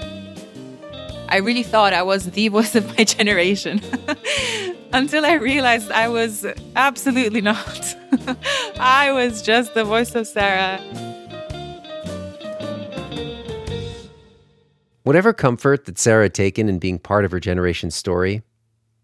I 1.27 1.37
really 1.37 1.63
thought 1.63 1.93
I 1.93 2.03
was 2.03 2.29
the 2.31 2.47
voice 2.49 2.75
of 2.75 2.85
my 2.95 3.03
generation 3.03 3.81
until 4.93 5.25
I 5.25 5.33
realized 5.33 5.91
I 5.91 6.07
was 6.07 6.45
absolutely 6.75 7.41
not. 7.41 7.95
I 8.79 9.11
was 9.11 9.41
just 9.41 9.73
the 9.73 9.83
voice 9.83 10.13
of 10.13 10.27
Sarah. 10.27 10.79
Whatever 15.01 15.33
comfort 15.33 15.85
that 15.85 15.97
Sarah 15.97 16.25
had 16.25 16.33
taken 16.35 16.69
in 16.69 16.77
being 16.77 16.99
part 16.99 17.25
of 17.25 17.31
her 17.31 17.39
generation's 17.39 17.95
story, 17.95 18.43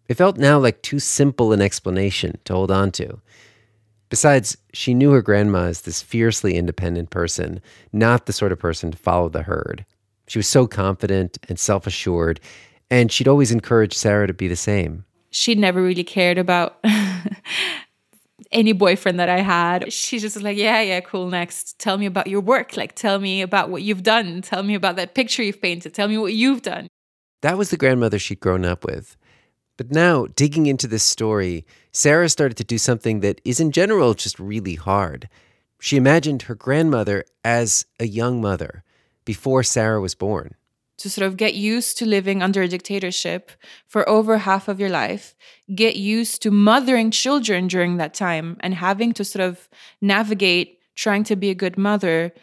it 0.07 0.13
felt 0.13 0.37
now 0.37 0.59
like 0.59 0.81
too 0.81 0.99
simple 0.99 1.51
an 1.51 1.61
explanation 1.61 2.37
to 2.45 2.53
hold 2.53 2.71
on 2.71 2.91
to. 2.91 3.19
Besides, 4.09 4.57
she 4.73 4.93
knew 4.93 5.11
her 5.11 5.21
grandma 5.21 5.65
as 5.65 5.81
this 5.81 6.01
fiercely 6.01 6.55
independent 6.55 7.11
person, 7.11 7.61
not 7.93 8.25
the 8.25 8.33
sort 8.33 8.51
of 8.51 8.59
person 8.59 8.91
to 8.91 8.97
follow 8.97 9.29
the 9.29 9.43
herd. 9.43 9.85
She 10.27 10.39
was 10.39 10.47
so 10.47 10.67
confident 10.67 11.37
and 11.47 11.59
self 11.59 11.87
assured, 11.87 12.39
and 12.89 13.11
she'd 13.11 13.27
always 13.27 13.51
encouraged 13.51 13.95
Sarah 13.95 14.27
to 14.27 14.33
be 14.33 14.47
the 14.47 14.55
same. 14.55 15.05
She'd 15.31 15.59
never 15.59 15.81
really 15.81 16.03
cared 16.03 16.39
about 16.39 16.83
any 18.51 18.73
boyfriend 18.73 19.19
that 19.19 19.29
I 19.29 19.41
had. 19.41 19.93
She's 19.93 20.23
just 20.23 20.41
like, 20.41 20.57
yeah, 20.57 20.81
yeah, 20.81 21.01
cool. 21.01 21.29
Next, 21.29 21.77
tell 21.79 21.97
me 21.97 22.07
about 22.07 22.27
your 22.27 22.41
work. 22.41 22.77
Like, 22.77 22.95
tell 22.95 23.19
me 23.19 23.41
about 23.41 23.69
what 23.69 23.83
you've 23.83 24.03
done. 24.03 24.41
Tell 24.41 24.63
me 24.63 24.73
about 24.73 24.95
that 24.95 25.13
picture 25.13 25.43
you've 25.43 25.61
painted. 25.61 25.93
Tell 25.93 26.07
me 26.07 26.17
what 26.17 26.33
you've 26.33 26.63
done. 26.63 26.87
That 27.41 27.57
was 27.57 27.69
the 27.69 27.77
grandmother 27.77 28.19
she'd 28.19 28.39
grown 28.39 28.65
up 28.65 28.83
with. 28.83 29.15
But 29.79 29.91
now, 29.91 30.25
digging 30.35 30.65
into 30.65 30.87
this 30.87 31.03
story, 31.03 31.65
Sarah 31.93 32.27
started 32.27 32.57
to 32.57 32.65
do 32.65 32.77
something 32.77 33.21
that 33.21 33.39
is 33.45 33.61
in 33.61 33.71
general 33.71 34.13
just 34.13 34.37
really 34.37 34.75
hard. 34.75 35.29
She 35.79 35.95
imagined 35.95 36.41
her 36.43 36.53
grandmother 36.53 37.23
as 37.45 37.85
a 37.97 38.05
young 38.05 38.41
mother 38.41 38.83
before 39.23 39.63
Sarah 39.63 40.01
was 40.01 40.15
born 40.15 40.55
to 40.97 41.09
sort 41.09 41.25
of 41.25 41.37
get 41.37 41.53
used 41.53 41.97
to 41.97 42.05
living 42.05 42.43
under 42.43 42.61
a 42.61 42.67
dictatorship 42.67 43.51
for 43.87 44.07
over 44.09 44.39
half 44.39 44.67
of 44.67 44.81
your 44.81 44.89
life, 44.89 45.33
get 45.73 45.95
used 45.95 46.41
to 46.41 46.51
mothering 46.51 47.09
children 47.09 47.69
during 47.69 47.95
that 47.95 48.13
time 48.13 48.57
and 48.59 48.73
having 48.73 49.13
to 49.13 49.23
sort 49.23 49.45
of 49.45 49.69
navigate 50.01 50.77
trying 50.95 51.23
to 51.23 51.37
be 51.37 51.49
a 51.49 51.55
good 51.55 51.77
mother, 51.77 52.33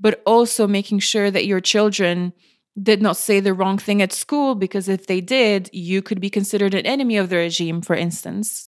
but 0.00 0.20
also 0.26 0.66
making 0.66 0.98
sure 0.98 1.30
that 1.30 1.46
your 1.46 1.60
children 1.60 2.32
did 2.80 3.02
not 3.02 3.16
say 3.16 3.40
the 3.40 3.54
wrong 3.54 3.78
thing 3.78 4.00
at 4.00 4.12
school 4.12 4.54
because 4.54 4.88
if 4.88 5.06
they 5.06 5.20
did, 5.20 5.70
you 5.72 6.02
could 6.02 6.20
be 6.20 6.30
considered 6.30 6.74
an 6.74 6.86
enemy 6.86 7.16
of 7.16 7.28
the 7.28 7.36
regime, 7.36 7.82
for 7.82 7.96
instance. 7.96 8.68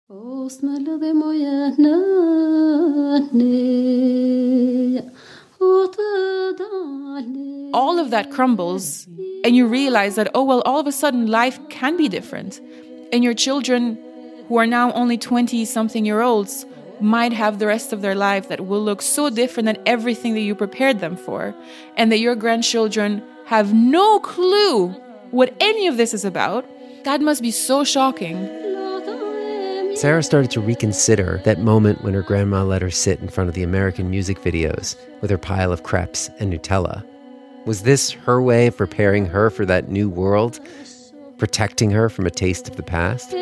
All 7.74 8.00
of 8.00 8.10
that 8.12 8.30
crumbles, 8.32 9.08
and 9.44 9.56
you 9.56 9.68
realize 9.68 10.16
that, 10.16 10.30
oh, 10.34 10.44
well, 10.44 10.62
all 10.62 10.80
of 10.80 10.88
a 10.88 10.92
sudden 10.92 11.28
life 11.28 11.60
can 11.70 11.98
be 11.98 12.08
different. 12.08 12.62
And 13.12 13.24
your 13.24 13.34
children, 13.34 13.98
who 14.48 14.58
are 14.58 14.68
now 14.68 14.92
only 14.94 15.18
20 15.18 15.66
something 15.66 16.06
year 16.06 16.22
olds, 16.22 16.66
might 17.00 17.34
have 17.34 17.60
the 17.60 17.68
rest 17.68 17.92
of 17.92 18.02
their 18.02 18.16
life 18.16 18.48
that 18.50 18.66
will 18.66 18.82
look 18.82 19.02
so 19.02 19.30
different 19.30 19.66
than 19.66 19.78
everything 19.86 20.34
that 20.34 20.42
you 20.42 20.56
prepared 20.56 21.00
them 21.00 21.18
for. 21.18 21.56
And 21.98 22.12
that 22.12 22.20
your 22.20 22.36
grandchildren 22.36 23.22
have 23.46 23.74
no 23.74 24.20
clue 24.20 24.90
what 25.32 25.54
any 25.60 25.88
of 25.88 25.98
this 25.98 26.14
is 26.14 26.26
about. 26.26 26.66
That 27.04 27.22
must 27.22 27.42
be 27.42 27.52
so 27.52 27.84
shocking. 27.84 28.50
Sarah 29.96 30.24
started 30.24 30.52
to 30.52 30.60
reconsider 30.60 31.42
that 31.46 31.60
moment 31.60 32.04
when 32.04 32.14
her 32.14 32.22
grandma 32.22 32.64
let 32.64 32.82
her 32.82 32.92
sit 32.92 33.20
in 33.20 33.30
front 33.30 33.48
of 33.48 33.56
the 33.56 33.64
American 33.64 34.10
music 34.10 34.40
videos 34.42 34.96
with 35.22 35.30
her 35.30 35.38
pile 35.38 35.72
of 35.72 35.84
crepes 35.84 36.30
and 36.40 36.52
Nutella. 36.52 37.06
Was 37.66 37.84
this 37.84 38.12
her 38.12 38.42
way 38.42 38.68
of 38.68 38.76
preparing 38.78 39.26
her 39.28 39.50
for 39.50 39.66
that 39.66 39.90
new 39.90 40.10
world? 40.10 40.60
Protecting 41.38 41.92
her 41.92 42.10
from 42.10 42.26
a 42.26 42.32
taste 42.32 42.68
of 42.68 42.76
the 42.76 42.84
past? 42.84 43.34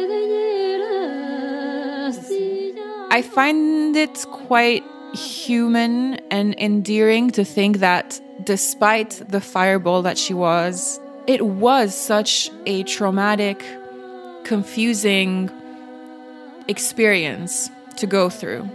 I 3.12 3.22
find 3.22 3.96
it 3.96 4.26
quite 4.32 4.84
human 5.14 6.16
and 6.32 6.56
endearing 6.60 7.30
to 7.32 7.46
think 7.46 7.78
that 7.78 8.20
despite 8.44 9.22
the 9.28 9.42
fireball 9.42 10.02
that 10.02 10.18
she 10.18 10.34
was, 10.34 11.00
it 11.28 11.46
was 11.46 11.96
such 11.96 12.50
a 12.66 12.84
traumatic, 12.84 13.64
confusing 14.44 15.50
experience 16.68 17.70
to 17.98 18.08
go 18.08 18.30
through. 18.30 18.68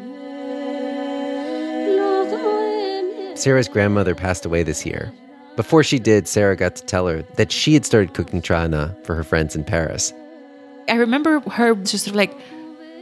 Sarah's 3.35 3.69
grandmother 3.69 4.15
passed 4.15 4.45
away 4.45 4.63
this 4.63 4.85
year. 4.85 5.13
Before 5.57 5.83
she 5.83 5.99
did, 5.99 6.29
Sarah 6.29 6.57
got 6.57 6.77
to 6.77 6.85
tell 6.85 7.07
her 7.09 7.23
that 7.37 7.53
she 7.53 7.75
had 7.75 7.85
started 7.85 8.15
cooking 8.15 8.43
trahana 8.43 8.97
for 9.05 9.15
her 9.15 9.25
friends 9.25 9.57
in 9.57 9.65
Paris. 9.65 10.13
I 10.89 10.95
remember 10.95 11.41
her 11.51 11.75
just 11.75 12.05
sort 12.05 12.09
of 12.09 12.15
like 12.17 12.35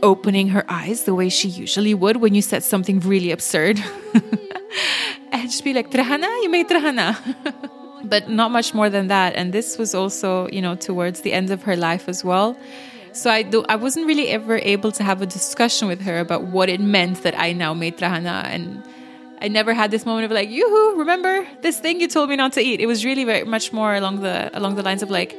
opening 0.02 0.48
her 0.48 0.64
eyes 0.68 1.04
the 1.04 1.14
way 1.14 1.28
she 1.28 1.48
usually 1.48 1.94
would 1.94 2.18
when 2.18 2.34
you 2.34 2.42
said 2.42 2.62
something 2.62 3.00
really 3.00 3.30
absurd. 3.30 3.82
and 5.32 5.42
just 5.50 5.64
be 5.64 5.72
like, 5.72 5.90
Trahana, 5.90 6.28
you 6.42 6.50
made 6.50 6.68
Trahana. 6.68 7.16
but 8.04 8.28
not 8.28 8.50
much 8.50 8.74
more 8.74 8.88
than 8.90 9.08
that. 9.08 9.34
And 9.34 9.52
this 9.52 9.78
was 9.78 9.94
also, 9.94 10.48
you 10.48 10.62
know, 10.62 10.74
towards 10.74 11.20
the 11.20 11.32
end 11.32 11.50
of 11.50 11.62
her 11.64 11.76
life 11.76 12.08
as 12.08 12.24
well. 12.24 12.56
So 13.12 13.30
I 13.30 13.42
do 13.42 13.64
I 13.68 13.76
wasn't 13.76 14.06
really 14.06 14.28
ever 14.28 14.58
able 14.58 14.92
to 14.92 15.02
have 15.02 15.22
a 15.22 15.26
discussion 15.26 15.88
with 15.88 16.02
her 16.02 16.18
about 16.18 16.44
what 16.44 16.68
it 16.68 16.80
meant 16.80 17.22
that 17.22 17.38
I 17.38 17.52
now 17.52 17.72
made 17.72 17.96
Trahana 17.96 18.44
and 18.44 18.82
I 19.40 19.48
never 19.48 19.74
had 19.74 19.90
this 19.90 20.06
moment 20.06 20.24
of 20.26 20.30
like, 20.30 20.48
yoo-hoo, 20.50 20.98
remember 20.98 21.46
this 21.62 21.78
thing 21.78 22.00
you 22.00 22.08
told 22.08 22.30
me 22.30 22.36
not 22.36 22.52
to 22.54 22.60
eat. 22.60 22.80
It 22.80 22.86
was 22.86 23.04
really 23.04 23.24
very 23.24 23.44
much 23.44 23.72
more 23.72 23.94
along 23.94 24.20
the 24.20 24.50
along 24.56 24.74
the 24.76 24.82
lines 24.82 25.02
of 25.02 25.10
like, 25.10 25.34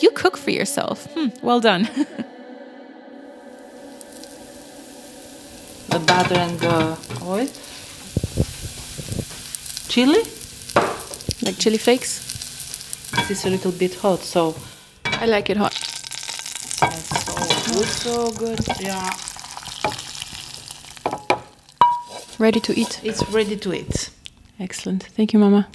you 0.00 0.10
cook 0.10 0.36
for 0.36 0.50
yourself. 0.50 1.06
Hmm, 1.14 1.28
well 1.42 1.60
done. 1.60 1.88
the 5.92 5.98
butter 6.06 6.36
and 6.36 6.58
the 6.58 6.96
oil. 7.22 7.46
Chili? 9.88 10.22
Like 11.42 11.58
chili 11.58 11.76
flakes? 11.76 13.10
This 13.16 13.30
is 13.30 13.44
a 13.44 13.50
little 13.50 13.72
bit 13.72 13.94
hot, 13.96 14.20
so 14.20 14.54
I 15.04 15.26
like 15.26 15.50
it 15.50 15.58
hot. 15.58 15.74
It's 16.84 17.24
so 17.24 17.34
good, 17.74 17.88
so 17.88 18.30
good. 18.32 18.60
Yeah. 18.80 19.10
Ready 22.38 22.60
to 22.60 22.72
eat? 22.72 23.00
It's 23.04 23.28
ready 23.28 23.56
to 23.58 23.74
eat. 23.74 24.10
Excellent. 24.58 25.02
Thank 25.02 25.34
you, 25.34 25.38
Mama. 25.38 25.68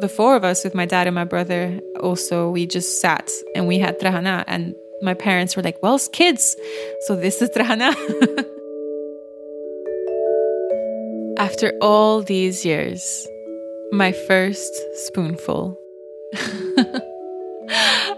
The 0.00 0.08
four 0.14 0.36
of 0.36 0.44
us, 0.44 0.62
with 0.62 0.74
my 0.74 0.84
dad 0.84 1.06
and 1.06 1.14
my 1.14 1.24
brother, 1.24 1.80
also, 2.00 2.50
we 2.50 2.66
just 2.66 3.00
sat 3.00 3.30
and 3.54 3.66
we 3.66 3.78
had 3.78 3.98
trahana. 3.98 4.44
And 4.46 4.74
my 5.04 5.14
parents 5.14 5.54
were 5.54 5.62
like, 5.62 5.80
well, 5.82 5.96
it's 5.96 6.08
kids. 6.08 6.56
So 7.02 7.14
this 7.14 7.42
is 7.42 7.50
trahana. 7.50 7.94
After 11.38 11.74
all 11.82 12.22
these 12.22 12.64
years, 12.64 13.28
my 13.92 14.12
first 14.12 14.72
spoonful. 15.06 15.78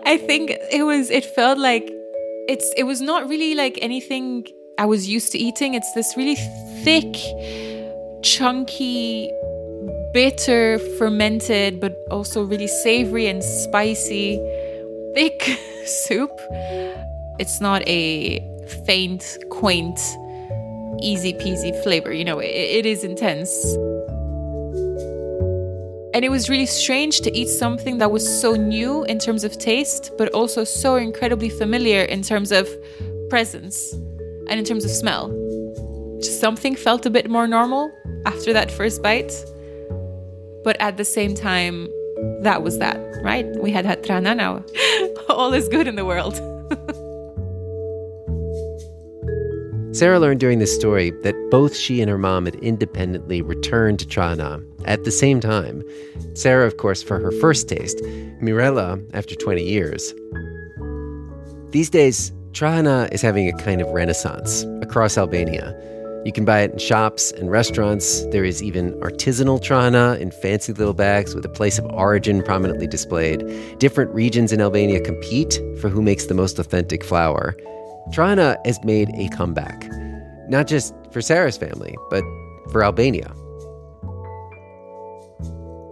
I 0.05 0.17
think 0.27 0.53
it 0.71 0.85
was, 0.85 1.11
it 1.11 1.25
felt 1.25 1.59
like 1.59 1.91
it's, 2.49 2.73
it 2.77 2.85
was 2.85 3.01
not 3.01 3.29
really 3.29 3.57
like 3.57 3.79
anything 3.83 4.47
I 4.79 4.87
was 4.87 5.09
used 5.09 5.33
to 5.33 5.39
eating. 5.39 5.75
It's 5.75 5.93
this 5.95 6.17
really 6.17 6.37
thick, 6.85 7.17
chunky, 8.23 9.33
bitter, 10.13 10.79
fermented, 10.99 11.81
but 11.81 11.97
also 12.11 12.45
really 12.45 12.69
savory 12.69 13.27
and 13.27 13.43
spicy, 13.43 14.39
thick 15.17 15.59
soup. 15.87 16.31
It's 17.39 17.59
not 17.59 17.83
a 17.89 18.39
faint, 18.85 19.39
quaint, 19.49 19.99
easy 21.01 21.33
peasy 21.33 21.73
flavor. 21.83 22.13
You 22.13 22.25
know, 22.25 22.39
it, 22.39 22.51
it 22.51 22.87
is 22.87 23.03
intense. 23.03 23.51
And 26.13 26.23
it 26.23 26.31
was 26.31 26.51
really 26.51 26.67
strange 26.67 27.21
to 27.23 27.35
eat 27.35 27.49
something 27.49 27.97
that 27.99 28.11
was 28.11 28.25
so 28.41 28.53
new 28.57 29.05
in 29.05 29.19
terms 29.19 29.43
of 29.43 29.57
taste, 29.59 30.13
but 30.19 30.29
also 30.35 30.65
so 30.65 30.97
incredibly 30.97 31.49
familiar 31.49 32.03
in 32.03 32.21
terms 32.21 32.53
of 32.53 32.69
presence 33.31 33.95
and 34.49 34.59
in 34.61 34.65
terms 34.65 34.85
of 34.85 34.91
smell. 34.91 35.29
Just 36.21 36.41
something 36.41 36.77
felt 36.77 37.07
a 37.07 37.11
bit 37.11 37.31
more 37.31 37.47
normal 37.47 37.91
after 38.27 38.53
that 38.53 38.71
first 38.71 39.03
bite. 39.03 39.33
But 40.63 40.77
at 40.79 40.99
the 40.99 41.05
same 41.05 41.35
time, 41.35 41.89
that 42.41 42.63
was 42.63 42.79
that, 42.79 42.99
right? 43.23 43.47
We 43.63 43.71
had 43.71 43.87
had 43.87 44.03
trahana 44.03 44.37
now. 44.37 44.63
All 45.37 45.53
is 45.53 45.69
good 45.69 45.87
in 45.87 45.97
the 45.97 46.07
world. 46.07 46.37
Sarah 49.95 50.19
learned 50.19 50.41
during 50.41 50.61
this 50.61 50.75
story 50.75 51.11
that 51.25 51.35
both 51.51 51.77
she 51.77 52.01
and 52.01 52.09
her 52.09 52.17
mom 52.17 52.47
had 52.47 52.55
independently 52.57 53.43
returned 53.43 53.99
to 53.99 54.07
trahana 54.07 54.67
at 54.87 55.05
the 55.05 55.11
same 55.11 55.41
time. 55.41 55.83
Sarah, 56.33 56.67
of 56.67 56.79
course, 56.79 57.03
for 57.03 57.21
her 57.21 57.33
first 57.33 57.69
taste, 57.69 58.03
Mirella 58.41 58.99
after 59.13 59.35
20 59.35 59.63
years. 59.63 60.15
These 61.71 61.91
days, 61.91 62.33
trahana 62.53 63.13
is 63.13 63.21
having 63.21 63.47
a 63.47 63.63
kind 63.63 63.83
of 63.83 63.89
renaissance 63.89 64.65
across 64.81 65.19
Albania. 65.19 65.79
You 66.27 66.33
can 66.33 66.45
buy 66.45 66.63
it 66.63 66.73
in 66.73 66.79
shops 66.79 67.31
and 67.31 67.53
restaurants. 67.53 68.27
There 68.33 68.45
is 68.45 68.61
even 68.61 68.95
artisanal 68.95 69.61
trahana 69.61 70.19
in 70.19 70.33
fancy 70.33 70.73
little 70.73 70.93
bags 70.93 71.37
with 71.37 71.45
a 71.45 71.49
place 71.49 71.79
of 71.79 71.85
origin 71.85 72.43
prominently 72.43 72.89
displayed. 72.89 73.45
Different 73.79 74.13
regions 74.13 74.51
in 74.51 74.61
Albania 74.61 75.01
compete 75.01 75.61
for 75.81 75.89
who 75.89 76.03
makes 76.03 76.27
the 76.27 76.35
most 76.35 76.59
authentic 76.59 77.05
flour. 77.05 77.55
Trahana 78.11 78.57
has 78.67 78.83
made 78.83 79.09
a 79.15 79.29
comeback, 79.29 79.89
not 80.49 80.67
just 80.67 80.93
for 81.13 81.21
Sarah's 81.21 81.57
family, 81.57 81.95
but 82.11 82.25
for 82.73 82.83
Albania. 82.83 83.33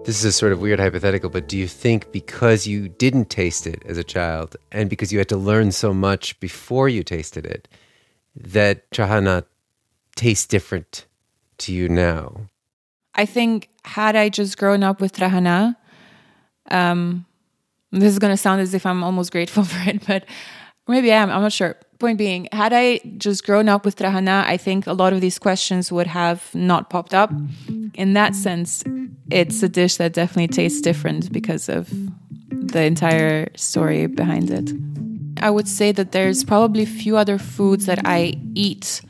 This 0.04 0.18
is 0.18 0.24
a 0.24 0.32
sort 0.32 0.50
of 0.50 0.60
weird 0.60 0.80
hypothetical, 0.80 1.30
but 1.30 1.46
do 1.46 1.56
you 1.56 1.68
think 1.68 2.10
because 2.10 2.66
you 2.66 2.88
didn't 2.88 3.30
taste 3.30 3.68
it 3.68 3.84
as 3.86 3.98
a 3.98 4.04
child 4.04 4.56
and 4.72 4.90
because 4.90 5.12
you 5.12 5.18
had 5.18 5.28
to 5.28 5.36
learn 5.36 5.70
so 5.70 5.94
much 5.94 6.40
before 6.40 6.88
you 6.88 7.04
tasted 7.04 7.46
it, 7.46 7.68
that 8.34 8.90
trahana 8.90 9.44
tastes 10.14 10.46
different 10.46 11.06
to 11.58 11.72
you 11.72 11.88
now? 11.88 12.48
I 13.14 13.26
think 13.26 13.68
had 13.84 14.16
I 14.16 14.28
just 14.28 14.58
grown 14.58 14.82
up 14.82 15.00
with 15.00 15.14
trahana, 15.14 15.76
um, 16.70 17.26
this 17.92 18.12
is 18.12 18.18
going 18.18 18.32
to 18.32 18.36
sound 18.36 18.60
as 18.60 18.74
if 18.74 18.84
I'm 18.86 19.04
almost 19.04 19.30
grateful 19.30 19.64
for 19.72 19.88
it, 19.88 20.06
but 20.06 20.24
maybe 20.88 21.12
I 21.12 21.16
am. 21.16 21.30
I'm 21.30 21.42
not 21.42 21.52
sure. 21.52 21.76
Point 22.00 22.18
being, 22.18 22.48
had 22.52 22.72
I 22.72 22.98
just 23.18 23.46
grown 23.46 23.68
up 23.68 23.84
with 23.84 23.96
trahana, 23.96 24.44
I 24.44 24.56
think 24.56 24.86
a 24.86 24.92
lot 24.92 25.12
of 25.12 25.20
these 25.20 25.38
questions 25.38 25.92
would 25.92 26.08
have 26.08 26.52
not 26.54 26.90
popped 26.90 27.14
up. 27.14 27.32
In 27.94 28.14
that 28.14 28.34
sense, 28.34 28.82
it's 29.30 29.62
a 29.62 29.68
dish 29.68 29.96
that 29.96 30.12
definitely 30.12 30.48
tastes 30.48 30.80
different 30.80 31.32
because 31.32 31.68
of 31.68 31.88
the 32.50 32.82
entire 32.82 33.48
story 33.54 34.06
behind 34.06 34.50
it. 34.50 34.72
I 35.40 35.50
would 35.50 35.68
say 35.68 35.92
that 35.92 36.12
there's 36.12 36.42
probably 36.42 36.84
few 36.84 37.16
other 37.16 37.38
foods 37.38 37.86
that 37.86 38.00
I 38.04 38.34
eat 38.54 39.02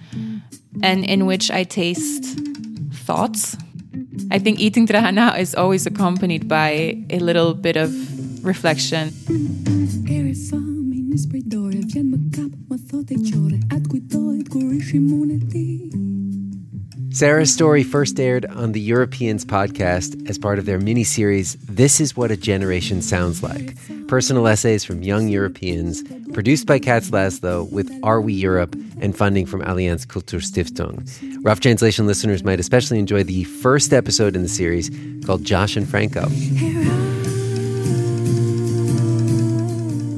and 0.82 1.04
in 1.04 1.26
which 1.26 1.50
I 1.50 1.64
taste 1.64 2.38
thoughts. 2.92 3.56
I 4.30 4.38
think 4.38 4.60
eating 4.60 4.86
trahana 4.86 5.38
is 5.38 5.54
always 5.54 5.86
accompanied 5.86 6.48
by 6.48 7.04
a 7.10 7.18
little 7.18 7.54
bit 7.54 7.76
of 7.76 7.92
reflection. 8.44 9.12
Sarah's 17.14 17.54
story 17.54 17.84
first 17.84 18.18
aired 18.18 18.44
on 18.46 18.72
the 18.72 18.80
Europeans 18.80 19.44
podcast 19.44 20.28
as 20.28 20.36
part 20.36 20.58
of 20.58 20.66
their 20.66 20.80
mini 20.80 21.04
series, 21.04 21.54
This 21.58 22.00
is 22.00 22.16
What 22.16 22.32
a 22.32 22.36
Generation 22.36 23.00
Sounds 23.02 23.40
Like 23.40 23.76
personal 24.08 24.48
essays 24.48 24.82
from 24.82 25.04
young 25.04 25.28
Europeans, 25.28 26.02
produced 26.32 26.66
by 26.66 26.80
Katz 26.80 27.10
Laszlo 27.10 27.70
with 27.70 27.88
Are 28.02 28.20
We 28.20 28.32
Europe 28.32 28.74
and 29.00 29.16
funding 29.16 29.46
from 29.46 29.62
Allianz 29.62 30.04
Kulturstiftung. 30.08 31.08
Rough 31.44 31.60
Translation 31.60 32.04
listeners 32.08 32.42
might 32.42 32.58
especially 32.58 32.98
enjoy 32.98 33.22
the 33.22 33.44
first 33.44 33.92
episode 33.92 34.34
in 34.34 34.42
the 34.42 34.48
series 34.48 34.90
called 35.24 35.44
Josh 35.44 35.76
and 35.76 35.88
Franco. 35.88 36.22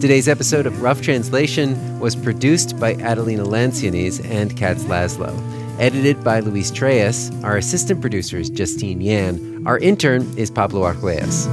Today's 0.00 0.28
episode 0.28 0.64
of 0.64 0.80
Rough 0.80 1.02
Translation 1.02 2.00
was 2.00 2.16
produced 2.16 2.80
by 2.80 2.94
Adelina 2.94 3.44
Lancianese 3.44 4.24
and 4.30 4.56
Katz 4.56 4.84
Laszlo. 4.84 5.65
Edited 5.78 6.24
by 6.24 6.40
Luis 6.40 6.70
Trelles. 6.70 7.30
Our 7.44 7.58
assistant 7.58 8.00
producer 8.00 8.38
is 8.38 8.48
Justine 8.48 9.02
Yan. 9.02 9.62
Our 9.66 9.78
intern 9.78 10.26
is 10.38 10.50
Pablo 10.50 10.82
Arguelles. 10.82 11.46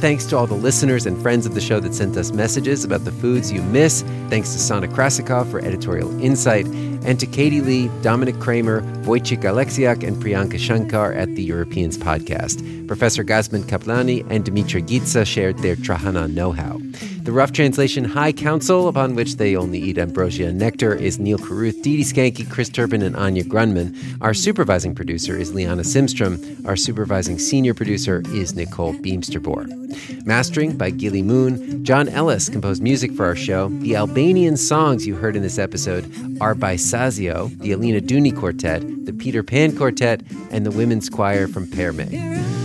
Thanks 0.00 0.24
to 0.26 0.38
all 0.38 0.46
the 0.46 0.54
listeners 0.54 1.04
and 1.04 1.20
friends 1.20 1.44
of 1.44 1.54
the 1.54 1.60
show 1.60 1.78
that 1.80 1.92
sent 1.92 2.16
us 2.16 2.32
messages 2.32 2.82
about 2.82 3.04
the 3.04 3.12
foods 3.12 3.52
you 3.52 3.62
miss. 3.62 4.00
Thanks 4.30 4.54
to 4.54 4.58
Sana 4.58 4.88
Krasikov 4.88 5.50
for 5.50 5.60
editorial 5.60 6.18
insight. 6.24 6.64
And 7.04 7.20
to 7.20 7.26
Katie 7.26 7.60
Lee, 7.60 7.90
Dominic 8.00 8.40
Kramer, 8.40 8.80
Wojciech 9.04 9.42
Alexiak, 9.42 10.02
and 10.02 10.16
Priyanka 10.16 10.58
Shankar 10.58 11.12
at 11.12 11.28
the 11.34 11.42
Europeans 11.42 11.98
podcast. 11.98 12.86
Professor 12.86 13.22
Gazmend 13.22 13.64
Kaplani 13.64 14.26
and 14.30 14.42
Dimitra 14.42 14.82
Gitsa 14.82 15.26
shared 15.26 15.58
their 15.58 15.76
Trahana 15.76 16.32
know 16.32 16.52
how. 16.52 16.80
The 17.22 17.32
Rough 17.32 17.52
Translation 17.52 18.04
High 18.04 18.32
Council, 18.32 18.88
upon 18.88 19.14
which 19.14 19.36
they 19.36 19.54
only 19.54 19.78
eat 19.78 19.98
ambrosia 19.98 20.48
and 20.48 20.58
nectar, 20.58 20.94
is 20.94 21.18
Neal 21.18 21.36
Carruth, 21.38 21.82
Dee 21.82 22.02
Schanche, 22.02 22.48
Chris 22.48 22.70
Turpin, 22.70 23.02
and 23.02 23.14
Anya 23.14 23.44
Grundmann. 23.44 23.94
Our 24.22 24.32
supervising 24.32 24.94
producer 24.94 25.36
is 25.36 25.52
Liana 25.52 25.82
Simstrom. 25.82 26.66
Our 26.66 26.76
supervising 26.76 27.38
senior 27.38 27.74
producer 27.74 28.22
is 28.28 28.54
Nicole 28.54 28.94
Beemsterboer. 28.94 30.24
Mastering 30.24 30.78
by 30.78 30.90
Gilly 30.90 31.22
Moon. 31.22 31.84
John 31.84 32.08
Ellis 32.08 32.48
composed 32.48 32.82
music 32.82 33.12
for 33.12 33.26
our 33.26 33.36
show. 33.36 33.68
The 33.68 33.96
Albanian 33.96 34.56
songs 34.56 35.06
you 35.06 35.14
heard 35.14 35.36
in 35.36 35.42
this 35.42 35.58
episode 35.58 36.10
are 36.40 36.54
by 36.54 36.76
Sazio, 36.76 37.56
the 37.60 37.72
Elina 37.72 38.00
Duni 38.00 38.34
Quartet, 38.34 38.82
the 39.04 39.12
Peter 39.12 39.42
Pan 39.42 39.76
Quartet, 39.76 40.22
and 40.50 40.64
the 40.64 40.70
Women's 40.70 41.10
Choir 41.10 41.46
from 41.46 41.70
Perme. 41.70 42.59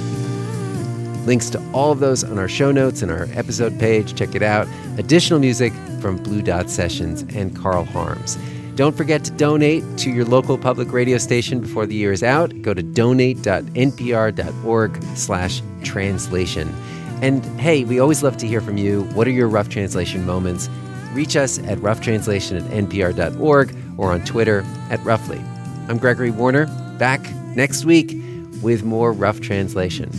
Links 1.25 1.49
to 1.51 1.71
all 1.73 1.91
of 1.91 1.99
those 1.99 2.23
on 2.23 2.37
our 2.37 2.47
show 2.47 2.71
notes 2.71 3.01
and 3.01 3.11
our 3.11 3.27
episode 3.33 3.79
page. 3.79 4.15
Check 4.15 4.35
it 4.35 4.43
out. 4.43 4.67
Additional 4.97 5.39
music 5.39 5.73
from 5.99 6.17
Blue 6.17 6.41
Dot 6.41 6.69
Sessions 6.69 7.23
and 7.35 7.55
Carl 7.55 7.85
Harms. 7.85 8.37
Don't 8.75 8.95
forget 8.95 9.23
to 9.23 9.31
donate 9.31 9.83
to 9.99 10.11
your 10.11 10.25
local 10.25 10.57
public 10.57 10.91
radio 10.91 11.17
station 11.17 11.61
before 11.61 11.85
the 11.85 11.95
year 11.95 12.11
is 12.11 12.23
out. 12.23 12.61
Go 12.61 12.73
to 12.73 12.83
donate.npr.org 12.83 15.03
slash 15.15 15.61
translation. 15.83 16.75
And 17.21 17.45
hey, 17.59 17.85
we 17.85 17.99
always 17.99 18.21
love 18.21 18.35
to 18.37 18.47
hear 18.47 18.59
from 18.59 18.77
you. 18.77 19.03
What 19.13 19.27
are 19.27 19.31
your 19.31 19.47
rough 19.47 19.69
translation 19.69 20.25
moments? 20.25 20.69
Reach 21.13 21.37
us 21.37 21.59
at 21.59 21.79
roughtranslation 21.79 22.57
at 22.57 22.63
npr.org 22.63 23.73
or 23.97 24.11
on 24.11 24.25
Twitter 24.25 24.65
at 24.89 25.01
roughly. 25.05 25.41
I'm 25.87 25.97
Gregory 25.97 26.31
Warner, 26.31 26.65
back 26.99 27.21
next 27.55 27.85
week 27.85 28.17
with 28.61 28.83
more 28.83 29.13
rough 29.13 29.39
translation. 29.39 30.11